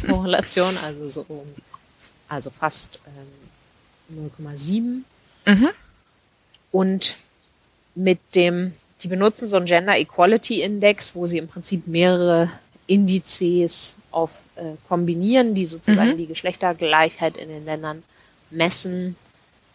[0.06, 1.46] Korrelation, also so um,
[2.28, 3.00] also fast
[4.10, 5.02] ähm, 0,7.
[5.46, 5.68] Mhm.
[6.72, 7.16] Und
[7.94, 12.50] mit dem, die benutzen so einen Gender Equality Index, wo sie im Prinzip mehrere
[12.86, 16.18] Indizes auf äh, kombinieren, die sozusagen mhm.
[16.18, 18.02] die Geschlechtergleichheit in den Ländern
[18.50, 19.16] messen.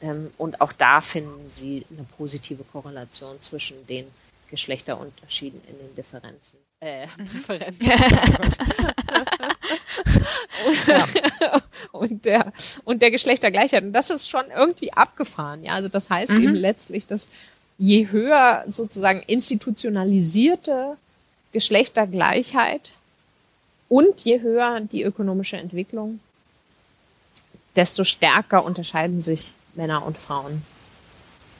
[0.02, 4.06] Ähm, und auch da finden sie eine positive Korrelation zwischen den
[4.52, 6.60] Geschlechterunterschieden in den Differenzen.
[6.82, 7.28] Äh, mhm.
[7.30, 7.92] Differenzen.
[10.68, 11.06] und, ja.
[11.92, 13.84] und, der, und der Geschlechtergleichheit.
[13.84, 15.64] Und das ist schon irgendwie abgefahren.
[15.64, 16.44] Ja, also das heißt mhm.
[16.44, 17.28] eben letztlich, dass
[17.78, 20.98] je höher sozusagen institutionalisierte
[21.54, 22.90] Geschlechtergleichheit
[23.90, 26.20] und je höher die ökonomische Entwicklung,
[27.76, 30.62] desto stärker unterscheiden sich Männer und Frauen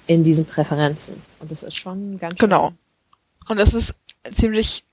[0.08, 1.22] in diesen Präferenzen.
[1.40, 2.50] Und das ist schon ganz schön.
[2.50, 2.74] Genau.
[3.52, 3.96] Und das ist
[4.32, 4.86] ziemlich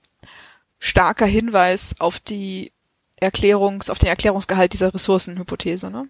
[0.79, 2.73] starker Hinweis auf die
[3.15, 6.07] Erklärungs, auf den Erklärungsgehalt dieser Ressourcenhypothese, ne?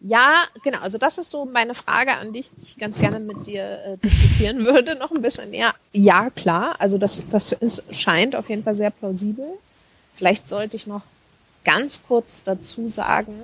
[0.00, 0.80] Ja, genau.
[0.80, 3.96] Also das ist so meine Frage an dich, die ich ganz gerne mit dir äh,
[3.98, 5.74] diskutieren würde, noch ein bisschen näher.
[5.92, 6.74] Ja, klar.
[6.80, 9.46] Also das, das ist, scheint auf jeden Fall sehr plausibel.
[10.14, 11.02] Vielleicht sollte ich noch
[11.64, 13.40] ganz kurz dazu sagen,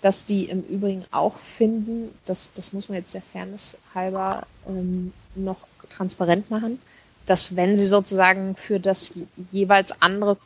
[0.00, 5.12] dass die im Übrigen auch finden, dass, das muss man jetzt der Fairness halber ähm,
[5.34, 6.80] noch transparent machen,
[7.26, 9.12] dass wenn sie sozusagen für das
[9.50, 10.36] jeweils andere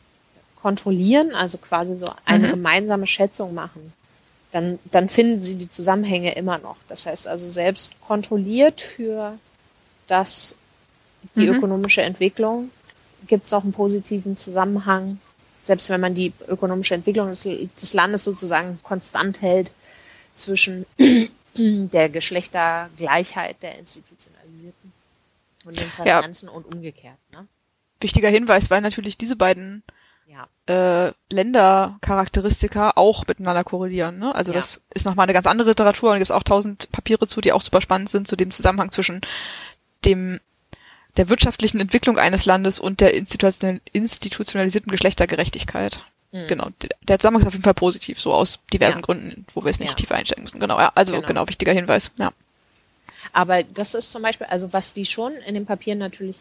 [0.60, 2.52] kontrollieren, also quasi so eine mhm.
[2.52, 3.92] gemeinsame Schätzung machen,
[4.52, 6.76] dann, dann finden sie die Zusammenhänge immer noch.
[6.88, 9.38] Das heißt also selbst kontrolliert für
[10.06, 10.56] das,
[11.36, 11.56] die mhm.
[11.56, 12.70] ökonomische Entwicklung,
[13.26, 15.20] gibt es auch einen positiven Zusammenhang,
[15.62, 19.70] selbst wenn man die ökonomische Entwicklung des, des Landes sozusagen konstant hält
[20.36, 20.86] zwischen
[21.56, 24.37] der Geschlechtergleichheit der institutionalisierten
[25.68, 26.54] und den Präferenzen ja.
[26.54, 27.18] und umgekehrt.
[27.30, 27.46] Ne?
[28.00, 29.82] Wichtiger Hinweis, weil natürlich diese beiden
[30.26, 30.48] ja.
[30.66, 34.18] äh, Ländercharakteristika auch miteinander korrelieren.
[34.18, 34.34] Ne?
[34.34, 34.58] Also Ja.
[34.58, 37.52] das ist nochmal eine ganz andere Literatur und gibt es auch tausend Papiere zu, die
[37.52, 39.20] auch super spannend sind zu dem Zusammenhang zwischen
[40.04, 40.40] dem
[41.16, 46.04] der wirtschaftlichen Entwicklung eines Landes und der institutional institutionalisierten Geschlechtergerechtigkeit.
[46.30, 46.46] Mhm.
[46.46, 46.68] Genau.
[47.02, 49.02] Der Zusammenhang ist auf jeden Fall positiv, so aus diversen Ja.
[49.02, 49.96] Gründen, wo wir es nicht Ja.
[49.96, 50.60] tiefer einsteigen müssen.
[50.60, 50.92] Genau, ja.
[50.94, 51.26] Also Genau.
[51.26, 52.12] genau, wichtiger Hinweis.
[52.18, 52.32] Ja.
[53.32, 56.36] Aber das ist zum Beispiel, also was die schon in den Papieren natürlich,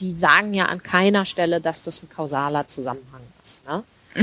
[0.00, 3.64] die sagen ja an keiner Stelle, dass das ein kausaler Zusammenhang ist.
[3.66, 3.82] Ne?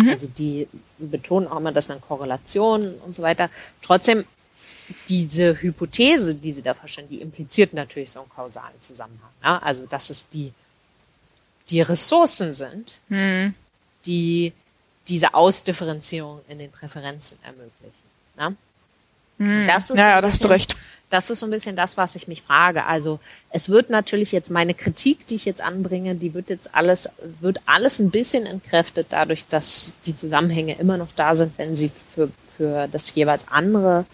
[0.09, 0.67] Also die
[0.97, 3.49] betonen auch immer, das sind Korrelationen und so weiter.
[3.81, 4.25] Trotzdem,
[5.07, 9.29] diese Hypothese, die sie da verstehen, die impliziert natürlich so einen kausalen Zusammenhang.
[9.41, 9.61] Ne?
[9.63, 10.51] Also dass es die,
[11.69, 13.53] die Ressourcen sind, Hm.
[14.05, 14.53] die
[15.07, 18.03] diese Ausdifferenzierung in den Präferenzen ermöglichen.
[19.39, 19.67] Ne?
[19.67, 20.75] Das ist Ja, ja, ein da hast du bisschen- recht.
[21.09, 22.85] Das ist so ein bisschen das, was ich mich frage.
[22.85, 27.09] Also es wird natürlich jetzt meine Kritik, die ich jetzt anbringe, die wird jetzt alles,
[27.39, 31.91] wird alles ein bisschen entkräftet dadurch, dass die Zusammenhänge immer noch da sind, wenn sie
[32.13, 34.05] für, für das jeweils andere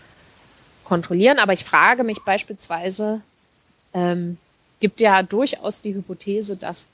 [0.83, 1.39] kontrollieren.
[1.39, 3.21] Aber ich frage mich beispielsweise,
[3.93, 4.37] ähm,
[4.79, 6.87] gibt ja durchaus die Hypothese, dass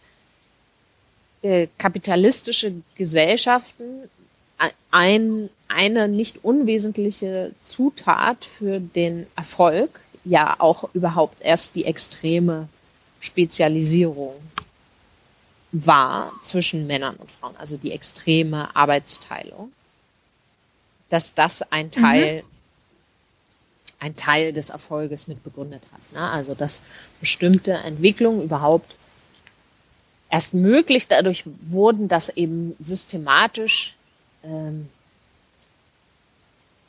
[1.42, 4.10] äh, kapitalistische Gesellschaften
[4.60, 12.68] ein- ein, eine nicht unwesentliche Zutat für den Erfolg ja auch überhaupt erst die extreme
[13.20, 14.36] Spezialisierung
[15.72, 19.72] war zwischen Männern und Frauen, also die extreme Arbeitsteilung,
[21.10, 22.44] dass das ein Teil,
[24.00, 26.14] ein Teil des Erfolges mit begründet hat.
[26.14, 26.28] Ne?
[26.30, 26.82] Also dass
[27.20, 28.96] bestimmte Entwicklungen überhaupt
[30.32, 33.96] erst möglich dadurch wurden, dass eben systematisch
[34.44, 34.90] ähm,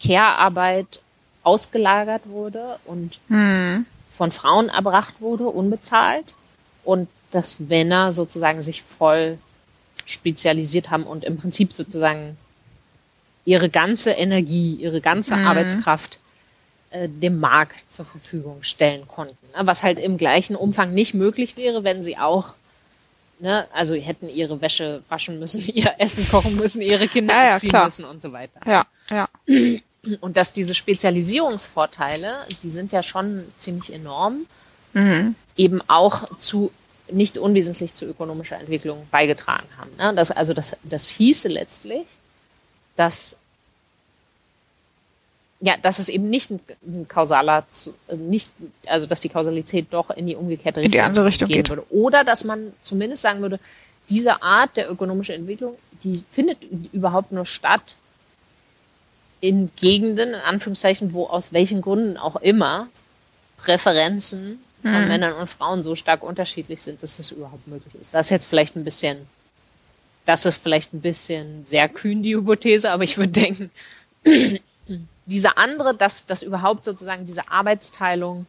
[0.02, 1.00] Care-Arbeit
[1.42, 3.20] ausgelagert wurde und
[4.10, 6.34] von Frauen erbracht wurde, unbezahlt,
[6.84, 9.38] und dass Männer sozusagen sich voll
[10.04, 12.36] spezialisiert haben und im Prinzip sozusagen
[13.44, 16.18] ihre ganze Energie, ihre ganze Arbeitskraft
[16.90, 19.46] äh, dem Markt zur Verfügung stellen konnten.
[19.56, 19.66] Ne?
[19.66, 22.54] Was halt im gleichen Umfang nicht möglich wäre, wenn sie auch
[23.40, 27.50] Ne, also hätten ihre Wäsche waschen müssen, ihr Essen kochen müssen, ihre Kinder Ja, ja,
[27.52, 27.84] erziehen klar.
[27.84, 28.60] müssen und so weiter.
[28.66, 29.28] Ja, ja.
[30.20, 34.46] Und dass diese Spezialisierungsvorteile, die sind ja schon ziemlich enorm,
[35.56, 36.72] eben auch zu
[37.10, 39.90] nicht unwesentlich zu ökonomischer Entwicklung beigetragen haben.
[39.98, 40.14] Ne?
[40.14, 42.06] Das, also das, das hieße letztlich,
[42.96, 43.36] dass
[45.60, 47.64] ja, dass es eben nicht ein, ein kausaler,
[48.08, 48.52] äh, nicht,
[48.86, 51.68] also dass die Kausalität doch in die umgekehrte In die andere Richtung gehen geht.
[51.68, 51.84] würde.
[51.90, 53.60] Oder dass man zumindest sagen würde,
[54.08, 56.58] diese Art der ökonomischen Entwicklung, die findet
[56.92, 57.94] überhaupt nur statt
[59.40, 62.88] in Gegenden, in Anführungszeichen, wo aus welchen Gründen auch immer
[63.58, 68.14] Präferenzen von Männern und Frauen so stark unterschiedlich sind, dass das überhaupt möglich ist.
[68.14, 69.26] Das ist jetzt vielleicht ein bisschen,
[70.24, 73.70] das ist vielleicht ein bisschen sehr kühn, die Hypothese, aber ich würde denken,
[75.30, 78.46] diese andere, dass, dass überhaupt sozusagen diese Arbeitsteilung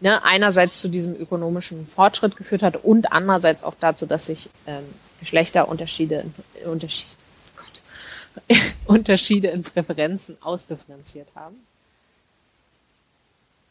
[0.00, 4.84] ne, einerseits zu diesem ökonomischen Fortschritt geführt hat und andererseits auch dazu, dass sich ähm,
[5.20, 6.24] Geschlechterunterschiede,
[6.64, 7.08] Unterschied,
[7.56, 11.56] Gott, Unterschiede in Präferenzen ausdifferenziert haben.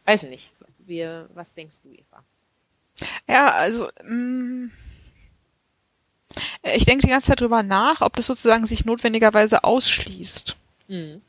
[0.06, 0.52] Weiß nicht.
[0.86, 2.24] Wir, was denkst du, Eva?
[3.28, 4.70] Ja, also mh,
[6.64, 10.58] ich denke die ganze Zeit drüber nach, ob das sozusagen sich notwendigerweise ausschließt.
[10.88, 11.22] Mhm.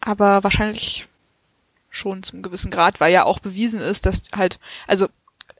[0.00, 1.08] Aber wahrscheinlich
[1.90, 5.08] schon zum gewissen Grad, weil ja auch bewiesen ist, dass halt, also,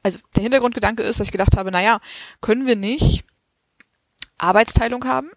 [0.03, 2.01] also der Hintergrundgedanke ist, dass ich gedacht habe, naja,
[2.41, 3.25] können wir nicht
[4.37, 5.31] Arbeitsteilung haben,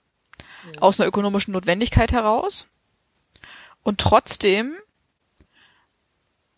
[0.79, 2.67] aus einer ökonomischen Notwendigkeit heraus
[3.83, 4.75] und trotzdem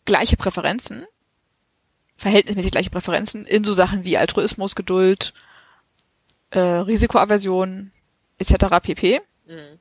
[0.06, 1.06] gleiche Präferenzen,
[2.18, 5.34] verhältnismäßig gleiche Präferenzen in so Sachen wie Altruismus, Geduld,
[6.50, 7.92] äh, Risikoaversion
[8.40, 8.80] etc.
[8.82, 9.22] pp.
[9.46, 9.80] Mhm.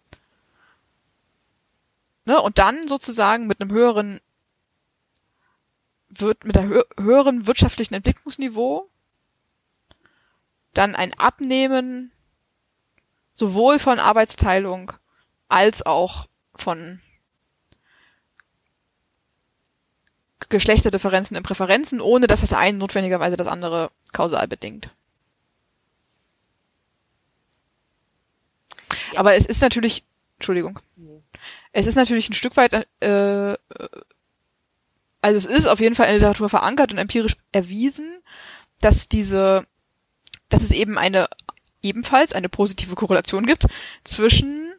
[2.28, 2.42] Ne?
[2.42, 4.20] Und dann sozusagen mit einem höheren
[6.10, 8.90] wird mit einem hö höheren wirtschaftlichen Entwicklungsniveau
[10.74, 12.12] dann ein Abnehmen
[13.32, 14.92] sowohl von Arbeitsteilung
[15.48, 17.00] als auch von
[20.50, 24.94] Geschlechterdifferenzen in Präferenzen, ohne dass das eine notwendigerweise das andere kausal bedingt.
[29.12, 29.20] Ja.
[29.20, 30.04] Aber es ist natürlich,
[30.36, 30.80] Entschuldigung.
[31.72, 33.58] Es ist natürlich ein Stück weit, äh, äh,
[35.20, 38.22] also es ist auf jeden Fall in der Literatur verankert und empirisch erwiesen,
[38.80, 39.66] dass diese,
[40.48, 41.28] dass es eben eine,
[41.82, 43.66] ebenfalls eine positive Korrelation gibt
[44.04, 44.72] zwischen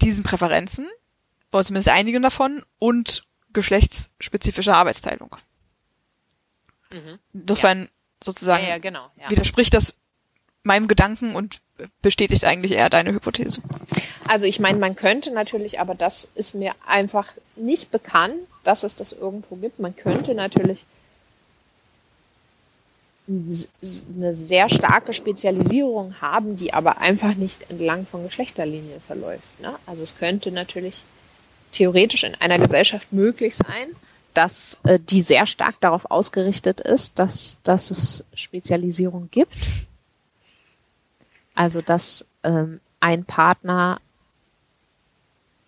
[0.00, 0.88] diesen Präferenzen,
[1.52, 5.36] oder zumindest einigen davon, und geschlechtsspezifischer Arbeitsteilung.
[6.90, 7.18] Mhm.
[7.32, 7.88] Insofern
[8.22, 9.10] sozusagen Ja, ja, genau.
[9.20, 9.30] Ja.
[9.30, 9.94] widerspricht das
[10.62, 11.60] meinem Gedanken und
[12.00, 13.62] bestätigt eigentlich eher deine Hypothese.
[14.28, 18.96] Also ich meine, man könnte natürlich, aber das ist mir einfach nicht bekannt, dass es
[18.96, 19.78] das irgendwo gibt.
[19.78, 20.84] Man könnte natürlich
[23.28, 29.60] eine sehr starke Spezialisierung haben, die aber einfach nicht entlang von Geschlechterlinien verläuft.
[29.60, 29.74] Ne?
[29.86, 31.02] Also es könnte natürlich
[31.70, 33.88] theoretisch in einer Gesellschaft möglich sein,
[34.34, 39.52] dass äh, die sehr stark darauf ausgerichtet ist, dass, dass es Spezialisierung gibt.
[41.54, 44.00] Also dass ähm, ein Partner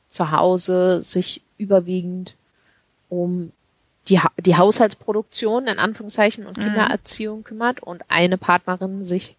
[0.09, 2.37] zu Hause sich überwiegend
[3.09, 3.53] um
[4.09, 6.63] die, ha die Haushaltsproduktion in Anführungszeichen und mhm.
[6.63, 7.45] Kindererziehung mhm.
[7.45, 9.37] kümmert und eine Partnerin sich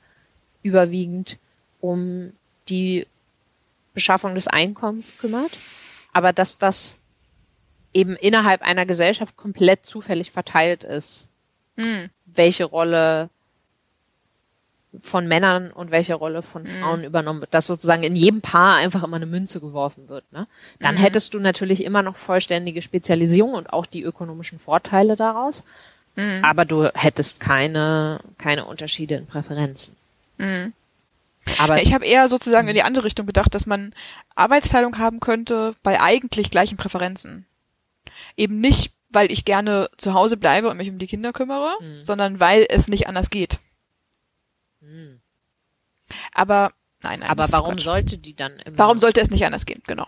[0.63, 1.37] überwiegend
[1.81, 2.33] um
[2.67, 3.05] die
[3.93, 5.57] Beschaffung des Einkommens kümmert,
[6.11, 6.97] aber dass das
[7.93, 11.29] eben innerhalb einer Gesellschaft komplett zufällig verteilt ist,
[11.77, 12.09] mhm.
[12.25, 13.29] welche Rolle
[15.01, 16.67] von Männern und welche Rolle von mhm.
[16.67, 17.05] Frauen mhm.
[17.05, 20.31] übernommen wird, dass sozusagen in jedem Paar einfach immer eine Münze geworfen wird.
[20.31, 20.47] Ne?
[20.79, 20.99] Dann mhm.
[20.99, 25.63] hättest du natürlich immer noch vollständige Spezialisierung und auch die ökonomischen Vorteile daraus,
[26.15, 26.39] mhm.
[26.43, 29.95] aber du hättest keine, keine Unterschiede in Präferenzen.
[30.37, 30.73] Mhm.
[31.59, 33.93] Aber ich habe eher sozusagen in die andere Richtung gedacht, dass man
[34.33, 37.45] Arbeitsteilung haben könnte bei eigentlich gleichen Präferenzen.
[38.35, 42.03] Eben nicht, weil ich gerne zu Hause bleibe und mich um die Kinder kümmere, mhm.
[42.03, 43.59] sondern weil es nicht anders geht.
[44.85, 45.19] Hm.
[46.33, 46.71] Aber
[47.01, 47.29] nein, nein.
[47.29, 48.77] Aber warum sollte die dann immer?
[48.77, 49.81] Warum sollte es nicht anders gehen?
[49.87, 50.07] Genau.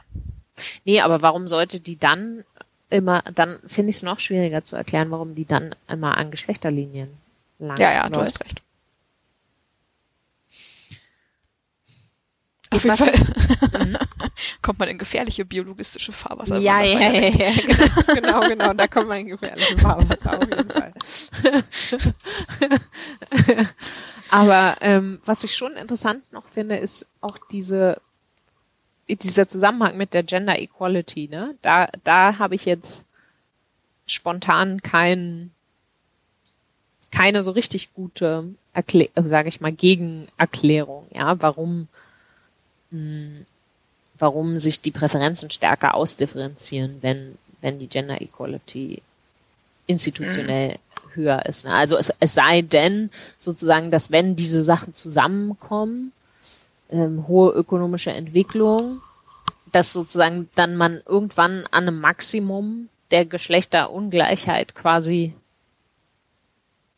[0.85, 2.43] Nee, aber warum sollte die dann
[2.89, 7.09] immer, dann finde ich es noch schwieriger zu erklären, warum die dann immer an Geschlechterlinien
[7.59, 8.15] lang Ja, ja, läuft.
[8.15, 8.61] du hast recht.
[12.69, 13.13] Auf jeden Fall
[13.85, 13.97] mhm.
[14.61, 16.57] kommt man in gefährliche biologistische Fahrwasser.
[16.57, 20.69] Ja, ja, ja, ja, genau, genau, genau, da kommt man in gefährliche Fahrwasser auf jeden
[20.69, 20.93] Fall.
[24.29, 28.01] Aber ähm, was ich schon interessant noch finde, ist auch diese
[29.09, 31.29] dieser Zusammenhang mit der Gender Equality.
[31.29, 31.55] Ne?
[31.61, 33.05] Da da habe ich jetzt
[34.05, 35.51] spontan kein
[37.11, 38.53] keine so richtig gute
[39.15, 41.07] sage ich mal Gegenerklärung.
[41.13, 41.87] Ja, warum
[42.91, 43.45] mh, hm,
[44.19, 49.01] warum sich die Präferenzen stärker ausdifferenzieren, wenn wenn die Gender Equality
[49.87, 50.87] institutionell mhm
[51.17, 51.65] höher ist.
[51.65, 51.73] Ne?
[51.73, 56.13] Also es, es sei denn sozusagen, dass wenn diese Sachen zusammenkommen,
[56.89, 59.01] ähm, hohe ökonomische Entwicklung,
[59.73, 65.33] dass sozusagen dann man irgendwann an einem Maximum der Geschlechterungleichheit quasi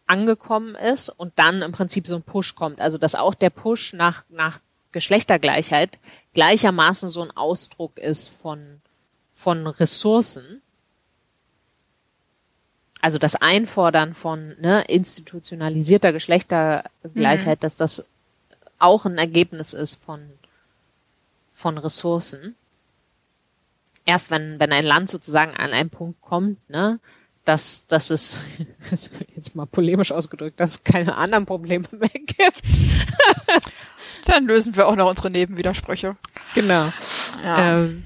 [0.06, 2.82] angekommen ist und dann im Prinzip so ein Push kommt.
[2.82, 4.60] Also dass auch der Push nach, nach
[4.92, 5.98] Geschlechtergleichheit
[6.34, 8.82] gleichermaßen so ein Ausdruck ist von,
[9.34, 10.62] von Ressourcen
[13.02, 17.62] also das Einfordern von ne, institutionalisierter Geschlechtergleichheit, mhm.
[17.62, 18.06] dass das
[18.78, 20.22] auch ein Ergebnis ist von,
[21.54, 22.56] von Ressourcen.
[24.06, 27.00] Erst wenn, wenn ein Land sozusagen an einen Punkt kommt, ne,
[27.46, 28.46] dass, dass es,
[29.36, 32.62] jetzt mal polemisch ausgedrückt, dass es keine anderen Probleme mehr gibt.
[34.26, 36.16] Dann lösen wir auch noch unsere Nebenwidersprüche.
[36.54, 36.92] Genau.
[37.44, 37.76] Ja.
[37.76, 38.04] Ähm,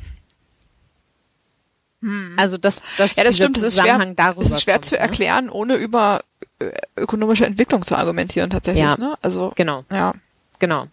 [2.03, 2.35] hm.
[2.37, 3.55] Also das, das, ja, das stimmt.
[3.55, 4.99] Es ist schwer, darüber es ist schwer kommt, zu ne?
[4.99, 6.21] erklären, ohne über
[6.59, 8.83] äh, ökonomische Entwicklung zu argumentieren tatsächlich.
[8.83, 9.17] Ja, ne?
[9.21, 9.85] Also genau.
[9.89, 10.13] Ja,
[10.59, 10.87] genau.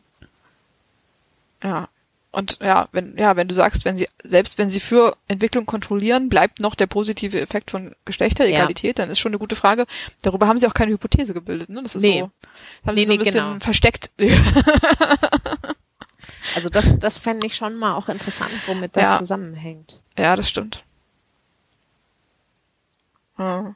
[1.64, 1.88] Ja.
[2.30, 6.28] Und ja, wenn ja, wenn du sagst, wenn sie selbst wenn sie für Entwicklung kontrollieren,
[6.28, 9.04] bleibt noch der positive Effekt von Geschlechteregalität, ja.
[9.04, 9.84] dann ist schon eine gute Frage.
[10.22, 11.82] Darüber haben sie auch keine Hypothese gebildet, ne?
[11.82, 12.20] Das ist nee.
[12.20, 12.30] so,
[12.86, 13.58] haben nee, sie so ein nee, bisschen genau.
[13.58, 14.12] versteckt.
[16.54, 19.18] also das das fände ich schon mal auch interessant, womit das ja.
[19.18, 20.00] zusammenhängt.
[20.16, 20.84] Ja, das stimmt.
[23.40, 23.74] Hm.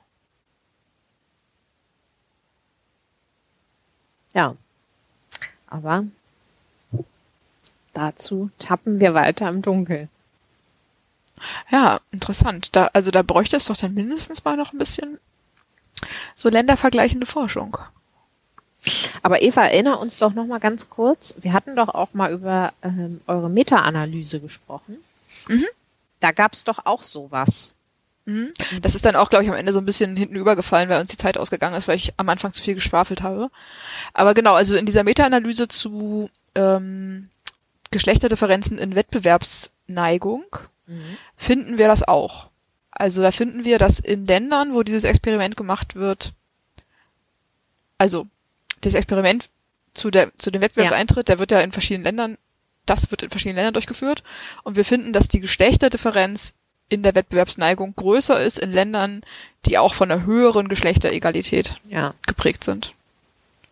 [4.35, 4.57] Ja.
[5.69, 6.05] Aber
[7.95, 10.11] dazu tappen wir weiter im Dunkeln.
[11.71, 12.77] Ja, interessant.
[12.77, 15.19] Da, also da bräuchte es doch dann mindestens mal noch ein bisschen
[16.35, 17.79] so ländervergleichende Forschung.
[19.23, 21.35] Aber Eva, erinnere uns doch noch mal ganz kurz.
[21.39, 24.99] Wir hatten doch auch mal über ähm, eure Meta-Analyse gesprochen.
[25.49, 25.65] Mhm.
[26.21, 27.73] Da gab es doch auch sowas.
[28.27, 28.53] Mhm.
[28.81, 31.11] Das ist dann auch, glaube ich, am Ende so ein bisschen hinten übergefallen, weil uns
[31.11, 33.51] die Zeit ausgegangen ist, weil ich am Anfang zu viel geschwafelt habe.
[34.13, 37.29] Aber genau, also in dieser Meta-Analyse zu ähm,
[37.91, 40.45] Geschlechterdifferenzen in Wettbewerbsneigung
[40.87, 41.17] mhm.
[41.37, 42.51] finden wir das auch.
[42.91, 46.33] Also da finden wir, dass in Ländern, wo dieses Experiment gemacht wird,
[47.99, 48.27] also
[48.81, 49.51] das Experiment
[49.95, 51.35] zu der zu dem Wettbewerbseintritt, ja.
[51.35, 52.39] der wird ja in verschiedenen Ländern,
[52.87, 54.23] das wird in verschiedenen Ländern durchgeführt,
[54.63, 56.55] und wir finden, dass die Geschlechterdifferenz
[56.89, 59.23] in der Wettbewerbsneigung größer ist in Ländern,
[59.67, 62.15] die auch von einer höheren Geschlechteregalität ja.
[62.27, 62.95] geprägt sind.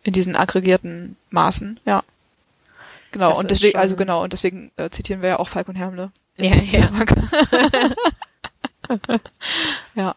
[0.03, 2.03] In diesen aggregierten Maßen, ja.
[3.11, 5.75] Genau, Das und deswegen, also genau, und deswegen äh, zitieren wir ja auch Falk und
[5.75, 6.11] Hermle.
[6.37, 6.89] Ja, ja.
[9.95, 10.15] ja.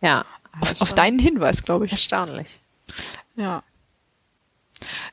[0.00, 0.24] Ja.
[0.60, 1.92] Auf, auf deinen Hinweis, glaube ich.
[1.92, 2.60] Erstaunlich.
[3.36, 3.62] Ja.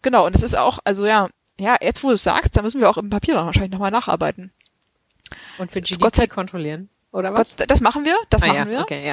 [0.02, 2.82] Genau, und es ist auch, also ja, ja, jetzt wo du es sagst, da müssen
[2.82, 4.52] wir auch im Papier noch wahrscheinlich nochmal nacharbeiten.
[5.58, 7.58] Und für Gott GDP sei- kontrollieren, oder was?
[7.58, 8.70] Gott, das machen wir, das ah, machen ja.
[8.70, 8.80] wir.
[8.82, 9.08] Okay,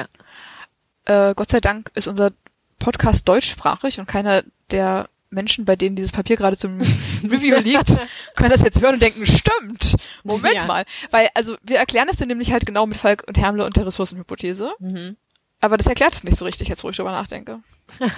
[1.05, 1.29] ja.
[1.29, 2.31] Äh, Gott sei Dank ist unser
[2.79, 6.79] Podcast deutschsprachig und keiner der Menschen, bei denen dieses Papier gerade zum
[7.23, 7.95] Review liegt,
[8.35, 10.65] können das jetzt hören und denken, stimmt, Moment Ja.
[10.65, 10.85] mal.
[11.11, 13.85] Weil, also wir erklären es dann nämlich halt genau mit Falk und Hermle und der
[13.85, 14.71] Ressourcenhypothese.
[14.79, 15.17] Mhm.
[15.59, 17.59] Aber das erklärt es nicht so richtig, jetzt wo ich drüber nachdenke.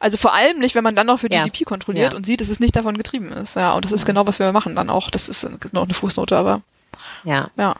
[0.00, 1.44] Also vor allem nicht, wenn man dann noch für Ja.
[1.44, 2.16] GDP kontrolliert Ja.
[2.16, 3.56] und sieht, dass es nicht davon getrieben ist.
[3.56, 5.08] Ja, und das ist genau, was wir machen dann auch.
[5.08, 6.60] Das ist noch eine Fußnote, aber
[7.22, 7.32] Ja.
[7.34, 7.76] ja, ja.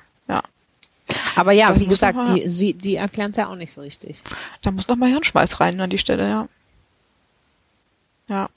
[1.36, 3.80] Aber ja, Das wie gesagt, mal- die, sie, die erklären es ja auch nicht so
[3.80, 4.22] richtig.
[4.62, 6.48] Da muss noch mal Hirnschmalz rein an die Stelle, ja.
[8.28, 8.48] Ja.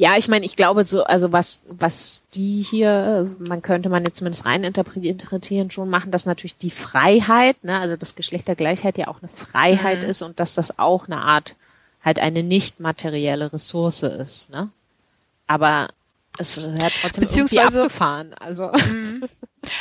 [0.00, 4.18] Ja, ich meine, ich glaube so, also was, was die hier, man könnte man jetzt
[4.18, 9.20] zumindest rein interpretieren, schon machen, dass natürlich die Freiheit, ne, also dass Geschlechtergleichheit ja auch
[9.20, 10.08] eine Freiheit Mhm.
[10.10, 11.56] ist und dass das auch eine Art,
[12.04, 14.68] halt eine nicht materielle Ressource ist, ne?
[15.48, 15.88] Aber
[16.38, 18.70] es ist ja trotzdem Beziehungsweise- abgefahren, also.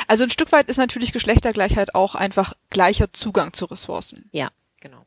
[0.08, 4.30] Also ein Stück weit ist natürlich Geschlechtergleichheit auch einfach gleicher Zugang zu Ressourcen.
[4.32, 4.50] ja,
[4.80, 5.06] genau.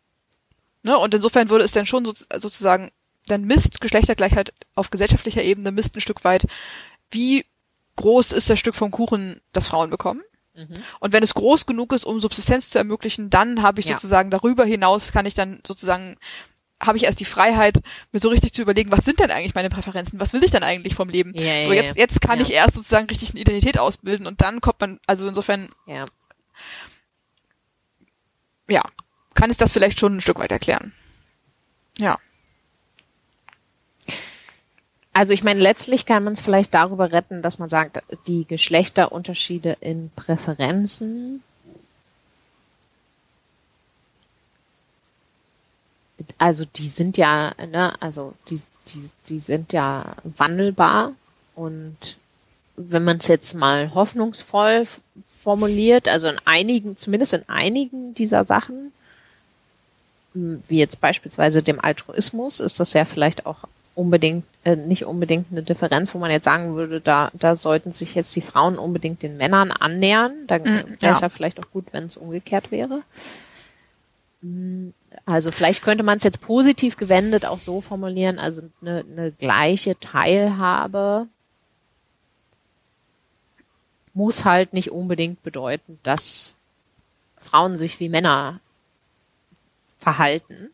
[0.82, 0.96] Ne?
[0.98, 2.90] Und insofern würde es dann schon so, sozusagen,
[3.26, 6.46] dann misst Geschlechtergleichheit auf gesellschaftlicher Ebene, misst ein Stück weit,
[7.10, 7.44] wie
[7.96, 10.22] groß ist das Stück vom Kuchen, das Frauen bekommen.
[10.54, 10.82] Mhm.
[11.00, 13.96] Und wenn es groß genug ist, um Subsistenz zu ermöglichen, dann habe ich Ja.
[13.96, 16.16] sozusagen darüber hinaus, kann ich dann sozusagen,
[16.80, 19.68] habe ich erst die Freiheit, mir so richtig zu überlegen, was sind denn eigentlich meine
[19.68, 20.18] Präferenzen?
[20.18, 21.32] Was will ich denn eigentlich vom Leben?
[21.34, 22.44] Ja, so jetzt, jetzt kann Ja.
[22.46, 26.06] ich erst sozusagen richtig eine Identität ausbilden und dann kommt man, also insofern, Ja.
[28.68, 28.82] ja,
[29.34, 30.92] kann es das vielleicht schon ein Stück weit erklären.
[31.98, 32.18] Ja.
[35.12, 39.76] Also ich meine, letztlich kann man es vielleicht darüber retten, dass man sagt, die Geschlechterunterschiede
[39.80, 41.42] in Präferenzen,
[46.38, 51.12] also die sind ja, ne, also die, die, die sind ja wandelbar
[51.54, 51.96] und
[52.76, 54.86] wenn man es jetzt mal hoffnungsvoll
[55.42, 58.92] formuliert, also in einigen, zumindest in einigen dieser Sachen,
[60.32, 63.64] wie jetzt beispielsweise dem Altruismus, ist das ja vielleicht auch
[63.94, 68.14] unbedingt, äh, nicht unbedingt eine Differenz, wo man jetzt sagen würde, da, da sollten sich
[68.14, 70.32] jetzt die Frauen unbedingt den Männern annähern.
[70.46, 71.10] Dann Mm, wäre ja.
[71.12, 73.02] es ja vielleicht auch gut, wenn es umgekehrt wäre.
[75.26, 79.98] Also vielleicht könnte man es jetzt positiv gewendet auch so formulieren, also eine, eine gleiche
[80.00, 81.26] Teilhabe
[84.14, 86.54] muss halt nicht unbedingt bedeuten, dass
[87.38, 88.60] Frauen sich wie Männer
[89.98, 90.70] verhalten,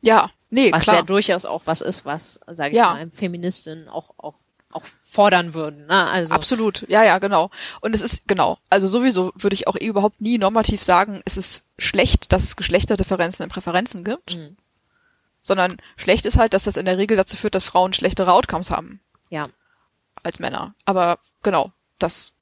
[0.00, 0.96] Ja, nee, was klar.
[0.96, 2.94] ja durchaus auch was ist, was, sage ich Ja.
[2.94, 4.34] mal, Feministinnen auch, auch,
[4.76, 5.86] auch fordern würden.
[5.86, 6.04] Ne?
[6.06, 7.50] Also Absolut, ja, ja, genau.
[7.80, 11.36] Und es ist, genau, also sowieso würde ich auch eh überhaupt nie normativ sagen, es
[11.36, 14.56] ist schlecht, dass es Geschlechterdifferenzen in Präferenzen gibt, Mhm.
[15.42, 18.70] sondern schlecht ist halt, dass das in der Regel dazu führt, dass Frauen schlechtere Outcomes
[18.70, 19.00] haben
[19.30, 19.48] ja,
[20.22, 20.74] als Männer.
[20.84, 22.32] Aber genau, das,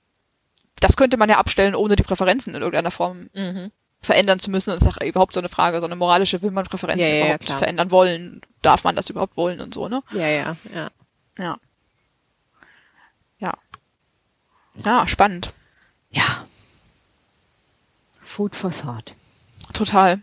[0.80, 3.70] das könnte man ja abstellen, ohne die Präferenzen in irgendeiner Form mhm.
[4.02, 4.70] verändern zu müssen.
[4.70, 7.14] Und es ist auch überhaupt so eine Frage, so eine moralische, will man Präferenzen Ja,
[7.14, 7.58] ja, überhaupt klar.
[7.58, 8.40] verändern wollen?
[8.62, 10.02] Darf man das überhaupt wollen und so, ne?
[10.12, 10.56] ja, ja.
[10.74, 10.90] Ja.
[11.38, 11.56] Ja.
[14.74, 15.52] Ja, spannend.
[16.10, 16.46] Ja.
[18.20, 19.14] Food for thought.
[19.72, 20.20] Total.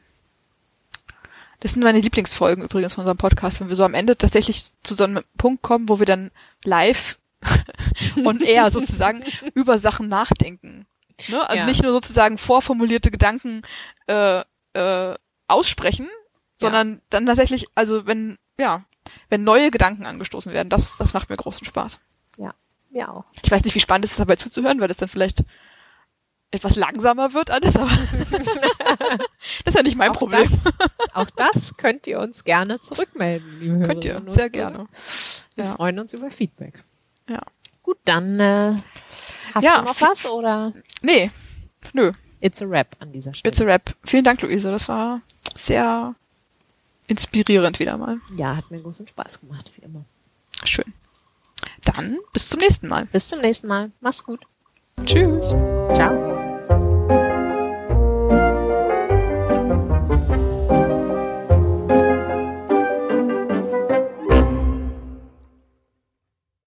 [1.59, 4.95] Das sind meine Lieblingsfolgen übrigens von unserem Podcast, wenn wir so am Ende tatsächlich zu
[4.95, 6.31] so einem Punkt kommen, wo wir dann
[6.63, 7.19] live
[8.25, 9.23] und eher sozusagen
[9.53, 10.87] über Sachen nachdenken.
[11.27, 11.41] Ne?
[11.47, 11.65] Also Ja.
[11.65, 13.61] nicht nur sozusagen vorformulierte Gedanken
[14.07, 14.41] äh,
[14.73, 15.15] äh,
[15.47, 16.09] aussprechen,
[16.57, 18.83] sondern dann tatsächlich, also wenn, ja,
[19.29, 21.99] wenn neue Gedanken angestoßen werden, das, das macht mir großen Spaß.
[22.37, 22.53] Ja,
[22.93, 23.25] ja auch.
[23.43, 25.43] Ich weiß nicht, wie spannend es ist, dabei zuzuhören, weil das dann vielleicht
[26.51, 27.89] etwas langsamer wird alles, aber
[28.19, 29.19] das
[29.65, 30.41] ist ja nicht mein Auch Problem.
[30.49, 30.65] das,
[31.13, 34.49] auch das könnt ihr uns gerne zurückmelden, liebe Könnt ihr, sehr Hörer.
[34.49, 34.87] gerne.
[35.55, 35.75] Wir Ja.
[35.75, 36.83] freuen uns über Feedback.
[37.29, 37.39] Ja.
[37.83, 38.75] Gut, dann äh,
[39.53, 41.31] hast Ja, du noch was oder Nee,
[41.93, 42.11] nö,
[42.41, 43.51] it's a rap an dieser Stelle?
[43.51, 43.95] it's a rap.
[44.03, 45.21] Vielen Dank, Luise, das war
[45.55, 46.15] sehr
[47.07, 48.19] inspirierend wieder mal.
[48.35, 50.03] ja, hat mir großen Spaß gemacht, wie immer.
[50.65, 50.93] Schön.
[51.85, 53.05] Dann bis zum nächsten Mal.
[53.05, 53.91] Bis zum nächsten Mal.
[54.01, 54.41] Mach's gut.
[55.05, 55.49] Tschüss.
[55.93, 56.40] Ciao.